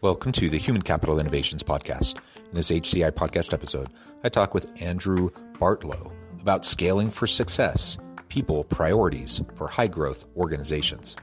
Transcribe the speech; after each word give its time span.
Welcome 0.00 0.30
to 0.32 0.48
the 0.48 0.58
Human 0.58 0.82
Capital 0.82 1.18
Innovations 1.18 1.64
Podcast. 1.64 2.18
In 2.36 2.54
this 2.54 2.70
HCI 2.70 3.10
podcast 3.10 3.52
episode, 3.52 3.88
I 4.22 4.28
talk 4.28 4.54
with 4.54 4.70
Andrew 4.80 5.30
Bartlow 5.54 6.12
about 6.40 6.64
scaling 6.64 7.10
for 7.10 7.26
success, 7.26 7.98
people 8.28 8.62
priorities 8.62 9.42
for 9.56 9.66
high 9.66 9.88
growth 9.88 10.24
organizations. 10.36 11.16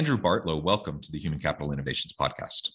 Andrew 0.00 0.16
Bartlow, 0.16 0.62
welcome 0.62 0.98
to 0.98 1.12
the 1.12 1.18
Human 1.18 1.38
Capital 1.38 1.74
Innovations 1.74 2.14
Podcast. 2.18 2.70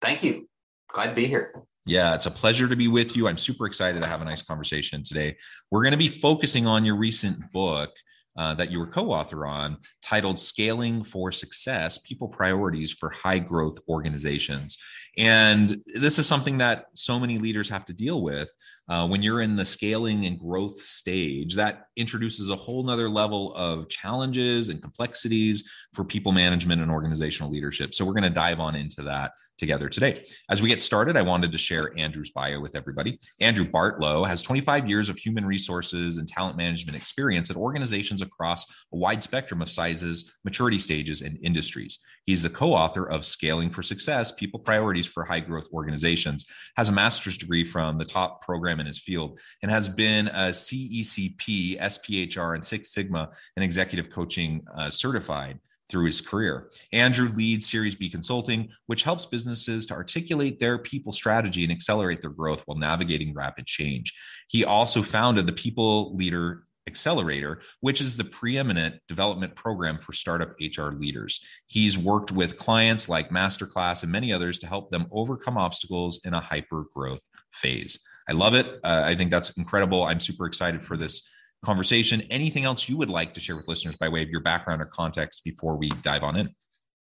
Thank 0.00 0.22
you. 0.22 0.48
Glad 0.86 1.08
to 1.08 1.14
be 1.14 1.26
here. 1.26 1.64
Yeah, 1.84 2.14
it's 2.14 2.26
a 2.26 2.30
pleasure 2.30 2.68
to 2.68 2.76
be 2.76 2.86
with 2.86 3.16
you. 3.16 3.26
I'm 3.26 3.38
super 3.38 3.66
excited 3.66 4.00
to 4.00 4.08
have 4.08 4.22
a 4.22 4.24
nice 4.24 4.42
conversation 4.42 5.02
today. 5.02 5.36
We're 5.72 5.82
going 5.82 5.94
to 5.94 5.98
be 5.98 6.06
focusing 6.06 6.68
on 6.68 6.84
your 6.84 6.94
recent 6.94 7.50
book 7.50 7.90
uh, 8.38 8.54
that 8.54 8.70
you 8.70 8.78
were 8.78 8.86
co 8.86 9.10
author 9.10 9.46
on 9.46 9.78
titled 10.00 10.38
Scaling 10.38 11.02
for 11.02 11.32
Success 11.32 11.98
People 11.98 12.28
Priorities 12.28 12.92
for 12.92 13.10
High 13.10 13.40
Growth 13.40 13.78
Organizations. 13.88 14.78
And 15.18 15.82
this 15.96 16.20
is 16.20 16.26
something 16.28 16.58
that 16.58 16.84
so 16.94 17.18
many 17.18 17.38
leaders 17.38 17.68
have 17.68 17.84
to 17.86 17.92
deal 17.92 18.22
with 18.22 18.48
uh, 18.90 19.06
when 19.06 19.22
you're 19.22 19.40
in 19.40 19.54
the 19.54 19.64
scaling 19.64 20.26
and 20.26 20.36
growth 20.36 20.80
stage, 20.80 21.54
that 21.54 21.84
introduces 21.96 22.50
a 22.50 22.56
whole 22.56 22.82
nother 22.82 23.08
level 23.08 23.54
of 23.54 23.88
challenges 23.88 24.68
and 24.68 24.82
complexities 24.82 25.62
for 25.94 26.04
people 26.04 26.32
management 26.32 26.82
and 26.82 26.90
organizational 26.90 27.52
leadership. 27.52 27.94
So 27.94 28.04
we're 28.04 28.14
going 28.14 28.24
to 28.24 28.30
dive 28.30 28.58
on 28.58 28.74
into 28.74 29.02
that 29.02 29.30
together 29.58 29.88
today. 29.88 30.24
As 30.50 30.60
we 30.60 30.68
get 30.68 30.80
started, 30.80 31.16
I 31.16 31.22
wanted 31.22 31.52
to 31.52 31.58
share 31.58 31.92
Andrew's 31.96 32.30
bio 32.30 32.58
with 32.58 32.74
everybody. 32.74 33.18
Andrew 33.40 33.64
Bartlow 33.64 34.26
has 34.26 34.42
25 34.42 34.88
years 34.88 35.08
of 35.08 35.18
human 35.18 35.46
resources 35.46 36.18
and 36.18 36.26
talent 36.26 36.56
management 36.56 36.96
experience 36.96 37.48
at 37.48 37.56
organizations 37.56 38.22
across 38.22 38.64
a 38.92 38.96
wide 38.96 39.22
spectrum 39.22 39.62
of 39.62 39.70
sizes, 39.70 40.36
maturity 40.44 40.80
stages, 40.80 41.22
and 41.22 41.38
industries. 41.42 42.00
He's 42.24 42.42
the 42.42 42.50
co-author 42.50 43.08
of 43.08 43.24
Scaling 43.24 43.70
for 43.70 43.82
Success: 43.82 44.32
People 44.32 44.60
Priorities 44.60 45.06
for 45.06 45.24
High 45.24 45.40
Growth 45.40 45.68
Organizations, 45.72 46.44
has 46.76 46.88
a 46.88 46.92
master's 46.92 47.36
degree 47.36 47.64
from 47.64 47.98
the 47.98 48.04
top 48.04 48.42
program 48.42 48.79
in 48.80 48.86
his 48.86 48.98
field 48.98 49.38
and 49.62 49.70
has 49.70 49.88
been 49.88 50.28
a 50.28 50.50
CECP, 50.50 51.80
SPHR, 51.80 52.54
and 52.54 52.64
Six 52.64 52.92
Sigma 52.92 53.30
and 53.56 53.64
executive 53.64 54.10
coaching 54.10 54.64
uh, 54.74 54.90
certified 54.90 55.60
through 55.90 56.06
his 56.06 56.20
career. 56.20 56.70
Andrew 56.92 57.28
leads 57.28 57.68
Series 57.68 57.94
B 57.94 58.08
Consulting, 58.08 58.70
which 58.86 59.02
helps 59.02 59.26
businesses 59.26 59.86
to 59.86 59.94
articulate 59.94 60.58
their 60.58 60.78
people 60.78 61.12
strategy 61.12 61.64
and 61.64 61.72
accelerate 61.72 62.22
their 62.22 62.30
growth 62.30 62.62
while 62.64 62.78
navigating 62.78 63.34
rapid 63.34 63.66
change. 63.66 64.14
He 64.48 64.64
also 64.64 65.02
founded 65.02 65.46
the 65.46 65.52
People 65.52 66.14
Leader 66.14 66.64
Accelerator, 66.90 67.62
which 67.80 68.00
is 68.00 68.16
the 68.16 68.24
preeminent 68.24 68.96
development 69.06 69.54
program 69.54 69.98
for 69.98 70.12
startup 70.12 70.54
HR 70.60 70.90
leaders. 70.90 71.40
He's 71.68 71.96
worked 71.96 72.32
with 72.32 72.58
clients 72.58 73.08
like 73.08 73.30
Masterclass 73.30 74.02
and 74.02 74.10
many 74.10 74.32
others 74.32 74.58
to 74.58 74.66
help 74.66 74.90
them 74.90 75.06
overcome 75.12 75.56
obstacles 75.56 76.20
in 76.24 76.34
a 76.34 76.40
hyper 76.40 76.84
growth 76.94 77.26
phase. 77.52 77.98
I 78.28 78.32
love 78.32 78.54
it. 78.54 78.66
Uh, 78.84 79.02
I 79.04 79.14
think 79.14 79.30
that's 79.30 79.56
incredible. 79.56 80.02
I'm 80.02 80.20
super 80.20 80.46
excited 80.46 80.82
for 80.82 80.96
this 80.96 81.28
conversation. 81.64 82.22
Anything 82.30 82.64
else 82.64 82.88
you 82.88 82.96
would 82.96 83.10
like 83.10 83.34
to 83.34 83.40
share 83.40 83.56
with 83.56 83.68
listeners 83.68 83.96
by 83.96 84.08
way 84.08 84.22
of 84.22 84.28
your 84.28 84.40
background 84.40 84.82
or 84.82 84.86
context 84.86 85.44
before 85.44 85.76
we 85.76 85.90
dive 86.02 86.24
on 86.24 86.36
in? 86.36 86.54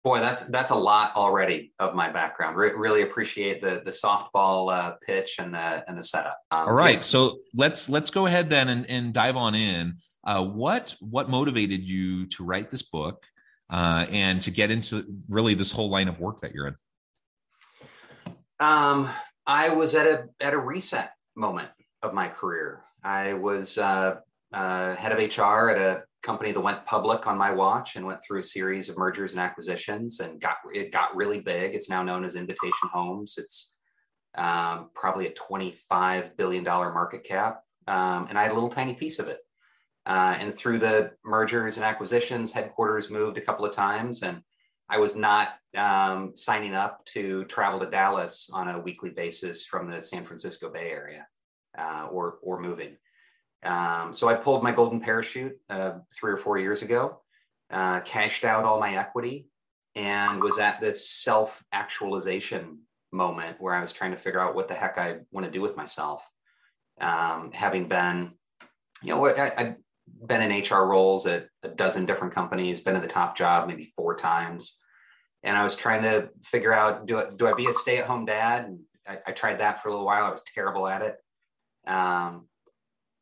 Boy, 0.08 0.20
that's 0.20 0.46
that's 0.46 0.70
a 0.70 0.74
lot 0.74 1.14
already 1.16 1.74
of 1.78 1.94
my 1.94 2.08
background. 2.08 2.56
Re- 2.56 2.72
really 2.72 3.02
appreciate 3.02 3.60
the 3.60 3.82
the 3.84 3.90
softball 3.90 4.72
uh, 4.72 4.94
pitch 5.06 5.36
and 5.38 5.52
the 5.52 5.84
and 5.86 5.98
the 5.98 6.02
setup. 6.02 6.38
Um, 6.50 6.68
All 6.68 6.72
right, 6.72 6.94
yeah. 6.94 7.00
so 7.02 7.40
let's 7.52 7.90
let's 7.90 8.10
go 8.10 8.24
ahead 8.24 8.48
then 8.48 8.70
and, 8.70 8.88
and 8.88 9.12
dive 9.12 9.36
on 9.36 9.54
in. 9.54 9.98
Uh, 10.24 10.42
what 10.46 10.94
what 11.00 11.28
motivated 11.28 11.86
you 11.86 12.24
to 12.28 12.42
write 12.42 12.70
this 12.70 12.80
book 12.80 13.22
uh, 13.68 14.06
and 14.08 14.42
to 14.44 14.50
get 14.50 14.70
into 14.70 15.04
really 15.28 15.52
this 15.52 15.72
whole 15.72 15.90
line 15.90 16.08
of 16.08 16.18
work 16.18 16.40
that 16.40 16.54
you're 16.54 16.68
in? 16.68 16.76
Um, 18.60 19.10
I 19.46 19.74
was 19.74 19.94
at 19.94 20.06
a 20.06 20.24
at 20.40 20.54
a 20.54 20.58
reset 20.58 21.10
moment 21.36 21.68
of 22.02 22.14
my 22.14 22.28
career. 22.28 22.82
I 23.04 23.34
was 23.34 23.76
uh, 23.76 24.20
uh, 24.54 24.94
head 24.94 25.12
of 25.12 25.18
HR 25.18 25.68
at 25.68 25.76
a 25.76 26.02
company 26.22 26.52
that 26.52 26.60
went 26.60 26.84
public 26.84 27.26
on 27.26 27.38
my 27.38 27.52
watch 27.52 27.96
and 27.96 28.04
went 28.04 28.20
through 28.22 28.40
a 28.40 28.42
series 28.42 28.88
of 28.88 28.98
mergers 28.98 29.32
and 29.32 29.40
acquisitions 29.40 30.20
and 30.20 30.40
got 30.40 30.56
it 30.72 30.92
got 30.92 31.14
really 31.14 31.40
big. 31.40 31.74
It's 31.74 31.88
now 31.88 32.02
known 32.02 32.24
as 32.24 32.34
Invitation 32.34 32.88
Homes. 32.92 33.34
It's 33.38 33.76
um, 34.36 34.90
probably 34.94 35.26
a 35.26 35.32
$25 35.32 36.36
billion 36.36 36.64
market 36.64 37.24
cap. 37.24 37.62
Um, 37.86 38.26
and 38.28 38.38
I 38.38 38.42
had 38.42 38.52
a 38.52 38.54
little 38.54 38.68
tiny 38.68 38.94
piece 38.94 39.18
of 39.18 39.28
it. 39.28 39.40
Uh, 40.06 40.36
and 40.38 40.54
through 40.54 40.78
the 40.78 41.12
mergers 41.24 41.76
and 41.76 41.84
acquisitions, 41.84 42.52
headquarters 42.52 43.10
moved 43.10 43.36
a 43.36 43.42
couple 43.42 43.64
of 43.64 43.74
times. 43.74 44.22
And 44.22 44.42
I 44.88 44.98
was 44.98 45.14
not 45.14 45.54
um, 45.76 46.34
signing 46.34 46.74
up 46.74 47.04
to 47.06 47.44
travel 47.44 47.80
to 47.80 47.90
Dallas 47.90 48.48
on 48.52 48.68
a 48.68 48.80
weekly 48.80 49.10
basis 49.10 49.66
from 49.66 49.90
the 49.90 50.00
San 50.00 50.24
Francisco 50.24 50.70
Bay 50.70 50.90
Area 50.90 51.26
uh, 51.76 52.08
or, 52.10 52.38
or 52.42 52.60
moving. 52.60 52.96
Um, 53.62 54.14
so 54.14 54.28
I 54.28 54.34
pulled 54.34 54.62
my 54.62 54.72
golden 54.72 55.00
parachute 55.00 55.58
uh, 55.68 55.98
three 56.12 56.32
or 56.32 56.36
four 56.36 56.58
years 56.58 56.82
ago, 56.82 57.20
uh, 57.70 58.00
cashed 58.00 58.44
out 58.44 58.64
all 58.64 58.80
my 58.80 58.96
equity, 58.96 59.48
and 59.94 60.42
was 60.42 60.58
at 60.58 60.80
this 60.80 61.10
self 61.10 61.64
actualization 61.72 62.80
moment 63.12 63.56
where 63.60 63.74
I 63.74 63.80
was 63.80 63.92
trying 63.92 64.10
to 64.12 64.16
figure 64.16 64.40
out 64.40 64.54
what 64.54 64.68
the 64.68 64.74
heck 64.74 64.98
I 64.98 65.18
want 65.32 65.46
to 65.46 65.52
do 65.52 65.60
with 65.60 65.76
myself. 65.76 66.28
Um, 67.00 67.50
having 67.52 67.88
been, 67.88 68.32
you 69.02 69.14
know, 69.14 69.26
I, 69.26 69.52
I've 69.56 69.74
been 70.26 70.42
in 70.42 70.62
HR 70.62 70.84
roles 70.86 71.26
at 71.26 71.48
a 71.62 71.68
dozen 71.68 72.06
different 72.06 72.34
companies, 72.34 72.80
been 72.80 72.96
at 72.96 73.02
the 73.02 73.08
top 73.08 73.36
job 73.36 73.68
maybe 73.68 73.84
four 73.96 74.16
times. 74.16 74.78
And 75.42 75.56
I 75.56 75.62
was 75.62 75.76
trying 75.76 76.02
to 76.02 76.30
figure 76.42 76.72
out 76.72 77.06
do 77.06 77.18
I, 77.18 77.26
do 77.36 77.46
I 77.46 77.54
be 77.54 77.66
a 77.66 77.72
stay 77.72 77.98
at 77.98 78.06
home 78.06 78.24
dad? 78.24 78.64
And 78.66 78.80
I, 79.06 79.18
I, 79.28 79.32
tried 79.32 79.60
that 79.60 79.80
for 79.80 79.88
a 79.88 79.92
little 79.92 80.06
while. 80.06 80.24
I 80.24 80.30
was 80.30 80.42
terrible 80.42 80.88
at 80.88 81.02
it. 81.02 81.16
Um, 81.88 82.47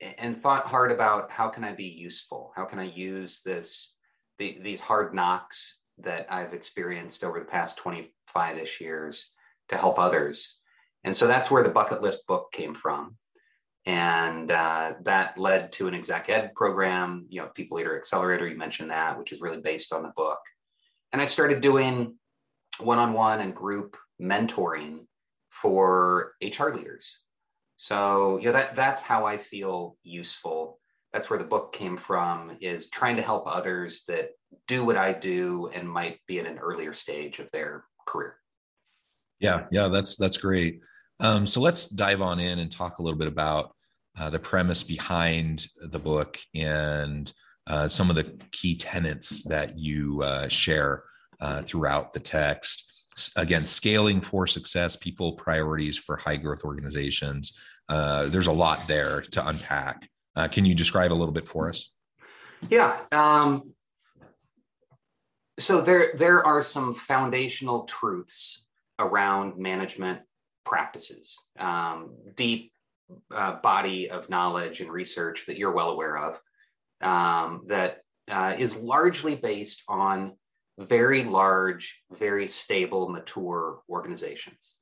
and 0.01 0.37
thought 0.37 0.67
hard 0.67 0.93
about 0.93 1.31
how 1.31 1.49
can 1.49 1.65
I 1.65 1.73
be 1.73 1.87
useful? 1.87 2.53
How 2.55 2.65
can 2.65 2.79
I 2.79 2.85
use 2.85 3.43
this 3.43 3.95
the, 4.39 4.59
these 4.61 4.81
hard 4.81 5.15
knocks 5.15 5.81
that 5.99 6.27
I've 6.31 6.53
experienced 6.53 7.25
over 7.25 7.39
the 7.39 7.47
past 7.47 7.79
25 7.79 8.59
ish 8.59 8.81
years 8.81 9.31
to 9.69 9.77
help 9.77 9.99
others? 9.99 10.59
And 11.05 11.15
so 11.15 11.27
that's 11.27 11.51
where 11.51 11.63
the 11.63 11.71
bucket 11.71 12.03
list 12.03 12.27
book 12.27 12.53
came 12.53 12.75
from. 12.75 13.17
And 13.87 14.51
uh, 14.51 14.95
that 15.03 15.39
led 15.39 15.73
to 15.73 15.87
an 15.87 15.95
exec 15.95 16.29
ed 16.29 16.55
program, 16.55 17.27
you 17.29 17.41
know, 17.41 17.49
People 17.55 17.77
Leader 17.77 17.97
Accelerator, 17.97 18.47
you 18.47 18.57
mentioned 18.57 18.91
that, 18.91 19.17
which 19.17 19.31
is 19.31 19.41
really 19.41 19.61
based 19.61 19.93
on 19.93 20.03
the 20.03 20.13
book. 20.17 20.41
And 21.13 21.23
I 21.23 21.25
started 21.25 21.61
doing 21.61 22.17
one 22.79 22.99
on 22.99 23.13
one 23.13 23.41
and 23.41 23.55
group 23.55 23.97
mentoring 24.21 25.07
for 25.51 26.33
HR 26.43 26.71
leaders 26.71 27.19
so 27.77 28.39
yeah, 28.39 28.53
that 28.53 28.75
that's 28.75 29.03
how 29.03 29.27
I 29.27 29.37
feel 29.37 29.97
useful. 30.03 30.79
That's 31.13 31.31
where 31.31 31.39
the 31.39 31.45
book 31.45 31.73
came 31.73 31.97
from. 31.97 32.57
Is 32.61 32.89
trying 32.89 33.17
to 33.17 33.23
help 33.23 33.45
others 33.47 34.05
that 34.09 34.31
do 34.67 34.85
what 34.85 34.97
I 34.97 35.13
do 35.13 35.71
and 35.73 35.89
might 35.89 36.21
be 36.27 36.41
at 36.41 36.47
an 36.47 36.59
earlier 36.59 36.93
stage 36.93 37.39
of 37.39 37.51
their 37.53 37.85
career. 38.07 38.37
Yeah, 39.41 39.67
yeah, 39.71 39.89
that's 39.89 40.17
that's 40.17 40.39
great. 40.39 40.81
Um, 41.21 41.47
so 41.47 41.61
let's 41.61 41.87
dive 41.87 42.21
on 42.21 42.41
in 42.41 42.59
and 42.59 42.71
talk 42.71 42.99
a 42.99 43.03
little 43.03 43.19
bit 43.19 43.29
about 43.29 43.75
uh, 44.19 44.31
the 44.31 44.39
premise 44.39 44.83
behind 44.83 45.67
the 45.81 45.99
book 45.99 46.39
and 46.55 47.33
uh, 47.67 47.89
some 47.89 48.11
of 48.11 48.17
the 48.17 48.39
key 48.53 48.77
tenets 48.77 49.43
that 49.45 49.79
you 49.79 50.23
uh, 50.23 50.49
share 50.49 51.05
uh, 51.41 51.63
throughout 51.63 52.13
the 52.13 52.21
text. 52.21 52.86
Again, 53.37 53.65
scaling 53.65 54.21
for 54.21 54.47
success, 54.47 54.95
people 54.95 55.33
priorities 55.33 55.97
for 55.97 56.17
high 56.17 56.37
growth 56.37 56.65
organizations. 56.65 57.53
Uh, 57.89 58.27
there's 58.27 58.47
a 58.47 58.53
lot 58.53 58.87
there 58.87 59.23
to 59.23 59.47
unpack. 59.47 60.09
Uh, 60.35 60.49
can 60.49 60.65
you 60.65 60.75
describe 60.75 61.13
a 61.13 61.15
little 61.15 61.33
bit 61.33 61.49
for 61.49 61.69
us? 61.69 61.91
Yeah. 62.69 62.99
Um, 63.13 63.73
so 65.59 65.81
there, 65.81 66.13
there 66.17 66.45
are 66.45 66.63
some 66.63 66.95
foundational 66.95 67.85
truths 67.85 68.67
around 68.99 69.57
management 69.57 70.21
practices, 70.65 71.39
um, 71.59 72.15
deep 72.35 72.73
uh, 73.35 73.55
body 73.63 74.11
of 74.11 74.29
knowledge 74.29 74.81
and 74.81 74.91
research 74.91 75.47
that 75.47 75.57
you're 75.57 75.73
well 75.73 75.91
aware 75.91 76.19
of 76.19 76.41
um, 77.01 77.63
that 77.69 78.01
uh, 78.29 78.55
is 78.59 78.77
largely 78.77 79.37
based 79.37 79.83
on 79.89 80.33
very 80.79 81.25
large, 81.25 82.03
very 82.13 82.47
stable, 82.49 83.09
mature 83.09 83.81
organizations. 83.89 84.75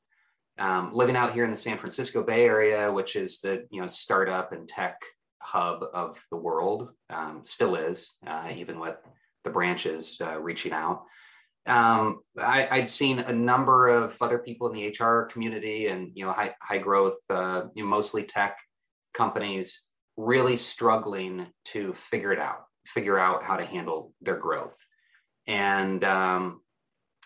Um, 0.59 0.93
living 0.93 1.17
out 1.17 1.33
here 1.33 1.45
in 1.45 1.51
the 1.51 1.57
San 1.57 1.79
Francisco 1.79 2.23
Bay 2.23 2.45
Area, 2.45 2.93
which 2.93 3.17
is 3.17 3.41
the 3.41 3.67
you 3.71 3.81
know 3.81 3.87
startup 3.87 4.53
and 4.53 4.69
tech 4.69 5.01
hub 5.43 5.85
of 5.93 6.25
the 6.31 6.37
world, 6.37 6.91
um, 7.11 7.43
still 7.45 7.75
is, 7.75 8.17
uh, 8.27 8.49
even 8.55 8.79
with 8.79 9.01
the 9.45 9.51
branches 9.51 10.19
uh, 10.21 10.39
reaching 10.41 10.73
out. 10.73 11.05
Um, 11.67 12.21
I, 12.39 12.69
would 12.79 12.89
seen 12.89 13.21
a 13.21 13.33
number 13.33 13.89
of 13.89 14.17
other 14.21 14.39
people 14.39 14.69
in 14.69 14.75
the 14.75 14.89
HR 14.89 15.25
community 15.25 15.87
and 15.87 16.11
you 16.15 16.25
know 16.25 16.33
high, 16.33 16.55
high 16.61 16.79
growth, 16.79 17.17
uh, 17.31 17.63
you 17.75 17.83
know, 17.83 17.89
mostly 17.89 18.23
tech 18.23 18.59
companies, 19.13 19.83
really 20.17 20.57
struggling 20.57 21.47
to 21.67 21.95
figure 21.95 22.33
it 22.33 22.39
out, 22.39 22.65
figure 22.87 23.19
out 23.19 23.45
how 23.45 23.57
to 23.57 23.65
handle 23.65 24.13
their 24.21 24.37
growth, 24.37 24.77
and 25.47 26.03
um, 26.05 26.61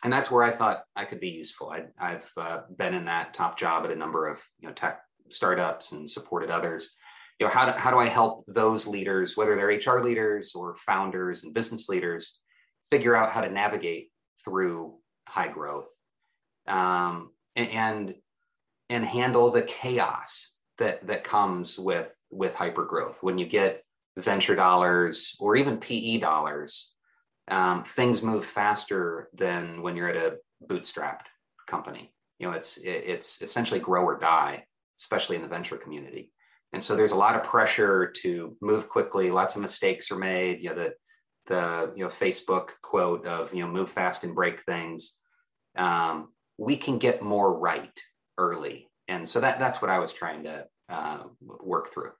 and 0.04 0.12
that's 0.12 0.30
where 0.30 0.42
I 0.42 0.50
thought 0.50 0.84
I 0.94 1.04
could 1.04 1.20
be 1.20 1.30
useful. 1.30 1.70
I, 1.98 2.10
have 2.10 2.30
uh, 2.36 2.60
been 2.76 2.94
in 2.94 3.06
that 3.06 3.34
top 3.34 3.58
job 3.58 3.84
at 3.84 3.90
a 3.90 3.96
number 3.96 4.28
of 4.28 4.42
you 4.60 4.68
know 4.68 4.74
tech 4.74 5.00
startups 5.30 5.92
and 5.92 6.08
supported 6.08 6.50
others. 6.50 6.94
You 7.38 7.46
know 7.46 7.52
how 7.52 7.66
do, 7.66 7.72
how 7.72 7.90
do 7.90 7.98
I 7.98 8.08
help 8.08 8.44
those 8.48 8.86
leaders, 8.86 9.36
whether 9.36 9.54
they're 9.54 9.78
HR 9.78 10.02
leaders 10.02 10.54
or 10.54 10.74
founders 10.76 11.44
and 11.44 11.54
business 11.54 11.88
leaders, 11.88 12.40
figure 12.90 13.16
out 13.16 13.30
how 13.30 13.40
to 13.40 13.50
navigate 13.50 14.10
through 14.44 14.96
high 15.28 15.48
growth 15.48 15.88
um, 16.66 17.30
and 17.56 18.14
and 18.90 19.04
handle 19.04 19.50
the 19.50 19.62
chaos 19.62 20.54
that 20.78 21.06
that 21.06 21.24
comes 21.24 21.78
with 21.78 22.14
with 22.30 22.54
hyper 22.54 22.84
growth 22.84 23.18
when 23.22 23.38
you 23.38 23.46
get 23.46 23.82
venture 24.16 24.56
dollars 24.56 25.36
or 25.40 25.56
even 25.56 25.78
pe 25.78 26.18
dollars 26.18 26.92
um, 27.50 27.84
things 27.84 28.22
move 28.22 28.44
faster 28.44 29.28
than 29.32 29.82
when 29.82 29.96
you're 29.96 30.08
at 30.08 30.16
a 30.16 30.36
bootstrapped 30.66 31.26
company. 31.66 32.12
You 32.38 32.48
know 32.48 32.54
it's 32.54 32.78
it's 32.82 33.42
essentially 33.42 33.80
grow 33.80 34.04
or 34.04 34.18
die 34.18 34.64
especially 34.98 35.36
in 35.36 35.42
the 35.42 35.48
venture 35.48 35.76
community. 35.76 36.32
And 36.72 36.82
so 36.82 36.94
there's 36.94 37.12
a 37.12 37.16
lot 37.16 37.34
of 37.34 37.44
pressure 37.44 38.12
to 38.22 38.56
move 38.60 38.88
quickly. 38.88 39.30
Lots 39.30 39.56
of 39.56 39.62
mistakes 39.62 40.10
are 40.10 40.18
made. 40.18 40.62
You 40.62 40.70
know 40.70 40.74
the 40.74 40.94
the 41.46 41.92
you 41.96 42.04
know 42.04 42.10
Facebook 42.10 42.70
quote 42.82 43.26
of 43.26 43.54
you 43.54 43.64
know 43.64 43.70
move 43.70 43.88
fast 43.88 44.22
and 44.24 44.34
break 44.34 44.60
things, 44.62 45.16
um, 45.78 46.28
we 46.58 46.76
can 46.76 46.98
get 46.98 47.22
more 47.22 47.58
right 47.58 47.98
early, 48.36 48.86
and 49.06 49.26
so 49.26 49.40
that 49.40 49.58
that's 49.58 49.80
what 49.80 49.90
I 49.90 49.98
was 49.98 50.12
trying 50.12 50.44
to 50.44 50.66
uh, 50.90 51.22
work 51.40 51.88
through. 51.88 52.10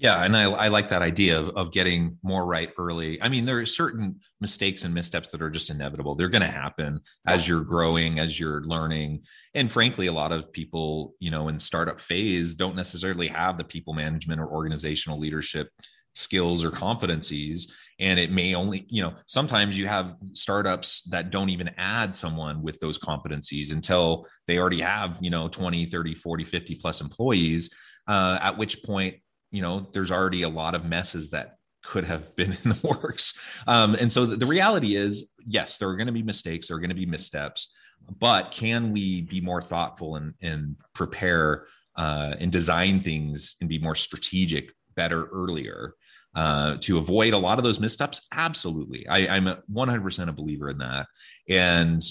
Yeah, 0.00 0.22
and 0.22 0.36
I, 0.36 0.44
I 0.44 0.68
like 0.68 0.90
that 0.90 1.02
idea 1.02 1.40
of, 1.40 1.48
of 1.56 1.72
getting 1.72 2.18
more 2.22 2.46
right 2.46 2.70
early. 2.78 3.20
I 3.20 3.28
mean, 3.28 3.44
there 3.44 3.58
are 3.58 3.66
certain 3.66 4.20
mistakes 4.40 4.84
and 4.84 4.94
missteps 4.94 5.32
that 5.32 5.42
are 5.42 5.50
just 5.50 5.70
inevitable. 5.70 6.14
They're 6.14 6.28
going 6.28 6.42
to 6.42 6.46
happen 6.46 7.00
as 7.26 7.48
you're 7.48 7.64
growing, 7.64 8.20
as 8.20 8.38
you're 8.38 8.62
learning. 8.62 9.24
And 9.54 9.70
frankly, 9.70 10.06
a 10.06 10.12
lot 10.12 10.30
of 10.30 10.52
people, 10.52 11.14
you 11.18 11.32
know, 11.32 11.48
in 11.48 11.58
startup 11.58 12.00
phase 12.00 12.54
don't 12.54 12.76
necessarily 12.76 13.26
have 13.26 13.58
the 13.58 13.64
people 13.64 13.92
management 13.92 14.40
or 14.40 14.46
organizational 14.46 15.18
leadership 15.18 15.68
skills 16.14 16.64
or 16.64 16.70
competencies 16.72 17.70
and 18.00 18.18
it 18.18 18.32
may 18.32 18.52
only 18.56 18.84
you 18.88 19.00
know 19.00 19.14
sometimes 19.26 19.78
you 19.78 19.86
have 19.86 20.16
startups 20.32 21.02
that 21.02 21.30
don't 21.30 21.48
even 21.48 21.70
add 21.76 22.16
someone 22.16 22.60
with 22.60 22.76
those 22.80 22.98
competencies 22.98 23.72
until 23.72 24.26
they 24.48 24.58
already 24.58 24.80
have 24.80 25.16
you 25.20 25.30
know 25.30 25.48
20 25.48 25.86
30 25.86 26.16
40 26.16 26.44
50 26.44 26.74
plus 26.74 27.00
employees 27.00 27.70
uh, 28.08 28.36
at 28.42 28.58
which 28.58 28.82
point 28.82 29.14
you 29.50 29.62
know 29.62 29.86
there's 29.92 30.10
already 30.10 30.42
a 30.42 30.48
lot 30.48 30.74
of 30.74 30.84
messes 30.84 31.30
that 31.30 31.56
could 31.84 32.04
have 32.04 32.34
been 32.36 32.52
in 32.52 32.70
the 32.70 32.98
works 33.02 33.38
um, 33.66 33.94
and 33.94 34.12
so 34.12 34.26
the, 34.26 34.36
the 34.36 34.46
reality 34.46 34.94
is 34.94 35.30
yes 35.46 35.78
there 35.78 35.88
are 35.88 35.96
going 35.96 36.06
to 36.06 36.12
be 36.12 36.22
mistakes 36.22 36.68
there 36.68 36.76
are 36.76 36.80
going 36.80 36.90
to 36.90 36.96
be 36.96 37.06
missteps 37.06 37.72
but 38.18 38.50
can 38.50 38.92
we 38.92 39.22
be 39.22 39.40
more 39.40 39.60
thoughtful 39.60 40.16
and, 40.16 40.34
and 40.42 40.76
prepare 40.94 41.66
uh, 41.96 42.34
and 42.38 42.52
design 42.52 43.00
things 43.00 43.56
and 43.60 43.68
be 43.68 43.78
more 43.78 43.94
strategic 43.94 44.72
better 44.94 45.26
earlier 45.26 45.94
uh, 46.34 46.76
to 46.80 46.98
avoid 46.98 47.34
a 47.34 47.38
lot 47.38 47.58
of 47.58 47.64
those 47.64 47.80
missteps? 47.80 48.26
Absolutely. 48.32 49.06
I, 49.08 49.36
I'm 49.36 49.46
100% 49.46 50.28
a 50.28 50.32
believer 50.32 50.70
in 50.70 50.78
that. 50.78 51.06
And 51.48 52.02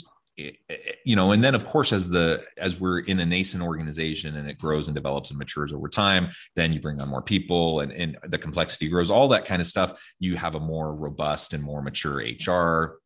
you 1.04 1.16
know 1.16 1.32
and 1.32 1.44
then 1.44 1.56
of 1.56 1.66
course 1.66 1.92
as 1.92 2.10
the 2.10 2.44
as 2.60 2.80
we're 2.80 3.00
in 3.00 3.20
a 3.20 3.26
nascent 3.26 3.64
organization 3.64 4.36
and 4.36 4.48
it 4.48 4.60
grows 4.60 4.88
and 4.88 4.94
develops 4.94 5.32
and 5.32 5.40
matures 5.40 5.74
over 5.74 5.90
time 5.90 6.28
then 6.56 6.72
you 6.72 6.80
bring 6.80 7.02
on 7.02 7.10
more 7.10 7.24
people 7.24 7.80
and, 7.80 7.92
and 7.92 8.18
the 8.28 8.38
complexity 8.38 8.88
grows 8.88 9.10
all 9.10 9.28
that 9.28 9.46
kind 9.46 9.62
of 9.62 9.68
stuff. 9.68 10.00
You 10.20 10.36
have 10.36 10.56
a 10.56 10.60
more 10.60 10.96
robust 10.96 11.54
and 11.54 11.64
more 11.64 11.82
mature 11.82 12.24
hr 12.48 13.00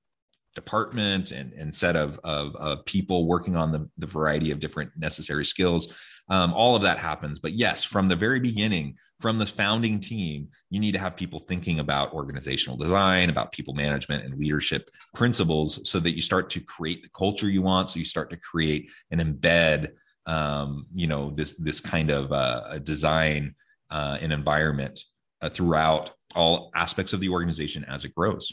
department 0.56 1.31
and, 1.31 1.54
and 1.54 1.74
set 1.74 1.95
of, 1.95 2.19
of, 2.25 2.56
of 2.57 2.83
people 2.86 3.25
working 3.25 3.56
on 3.56 3.72
the, 3.72 3.89
the 3.98 4.06
variety 4.06 4.51
of 4.51 4.60
different 4.60 4.92
necessary 4.98 5.45
skills. 5.45 5.95
Um, 6.30 6.54
all 6.54 6.75
of 6.75 6.81
that 6.81 7.00
happens. 7.00 7.39
But 7.39 7.54
yes 7.54 7.83
from 7.83 8.07
the 8.07 8.16
very 8.16 8.39
beginning 8.39 8.95
from 9.21 9.38
the 9.38 9.45
founding 9.45 10.00
team 10.00 10.50
you 10.69 10.79
need 10.79 10.94
to 10.94 11.00
have 11.00 11.15
people 11.15 11.39
thinking 11.39 11.79
about 11.79 12.13
organizational 12.13 12.77
design 12.77 13.29
about 13.29 13.51
people 13.51 13.73
management 13.73 14.23
and 14.23 14.33
leadership 14.35 14.89
principles 15.13 15.88
so 15.89 16.00
that 16.00 16.15
you 16.15 16.21
start 16.21 16.50
to 16.50 16.59
create 16.59 17.03
the 17.03 17.09
culture 17.09 17.50
you 17.50 17.62
want. 17.62 17.89
So 17.89 18.00
you 18.00 18.06
start 18.06 18.31
to 18.31 18.38
create 18.38 18.91
and 19.12 19.21
embed 19.21 19.92
um, 20.25 20.85
you 20.94 21.07
know 21.07 21.31
this 21.31 21.54
this 21.54 21.80
kind 21.80 22.09
of 22.09 22.31
uh, 22.31 22.80
design 22.80 23.56
uh, 23.90 24.18
and 24.21 24.31
environment 24.31 24.99
uh, 25.42 25.49
throughout 25.49 26.11
all 26.35 26.71
aspects 26.75 27.13
of 27.13 27.19
the 27.19 27.30
organization 27.30 27.83
as 27.85 28.06
it 28.06 28.16
grows. 28.16 28.51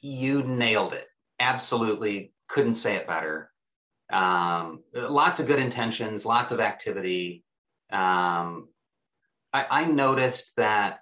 You 0.00 0.42
nailed 0.42 0.92
it. 0.94 1.06
Absolutely 1.40 2.32
couldn't 2.48 2.74
say 2.74 2.96
it 2.96 3.06
better. 3.06 3.50
Um, 4.10 4.82
lots 4.94 5.38
of 5.38 5.46
good 5.46 5.58
intentions, 5.58 6.24
lots 6.24 6.50
of 6.50 6.60
activity. 6.60 7.44
Um, 7.90 8.68
I, 9.52 9.66
I 9.70 9.84
noticed 9.86 10.56
that 10.56 11.00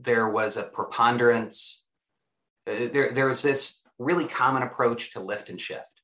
there 0.00 0.28
was 0.28 0.56
a 0.56 0.64
preponderance. 0.64 1.84
Uh, 2.66 2.88
there, 2.92 3.12
there 3.12 3.26
was 3.26 3.42
this 3.42 3.82
really 3.98 4.26
common 4.26 4.62
approach 4.62 5.12
to 5.12 5.20
lift 5.20 5.50
and 5.50 5.60
shift 5.60 5.94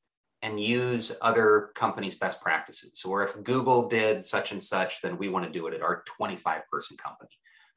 and 0.41 0.59
use 0.59 1.15
other 1.21 1.69
companies' 1.75 2.15
best 2.15 2.41
practices. 2.41 3.03
Or 3.05 3.23
if 3.23 3.41
Google 3.43 3.87
did 3.87 4.25
such 4.25 4.51
and 4.51 4.63
such, 4.63 5.01
then 5.01 5.17
we 5.17 5.29
want 5.29 5.45
to 5.45 5.51
do 5.51 5.67
it 5.67 5.73
at 5.73 5.81
our 5.81 6.03
25 6.17 6.61
person 6.71 6.97
company. 6.97 7.29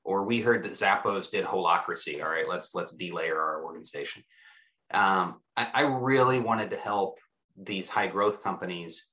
Or 0.02 0.24
we 0.24 0.40
heard 0.40 0.64
that 0.64 0.72
Zappos 0.72 1.30
did 1.30 1.44
holacracy. 1.44 2.22
All 2.22 2.30
right, 2.30 2.48
let's 2.48 2.74
let's 2.74 2.94
delayer 2.94 3.36
our 3.36 3.64
organization. 3.64 4.22
Um, 4.92 5.40
I, 5.56 5.68
I, 5.72 5.80
really 5.82 6.40
wanted 6.40 6.70
to 6.70 6.76
help 6.76 7.18
these 7.56 7.88
high 7.88 8.06
growth 8.06 8.42
companies 8.42 9.08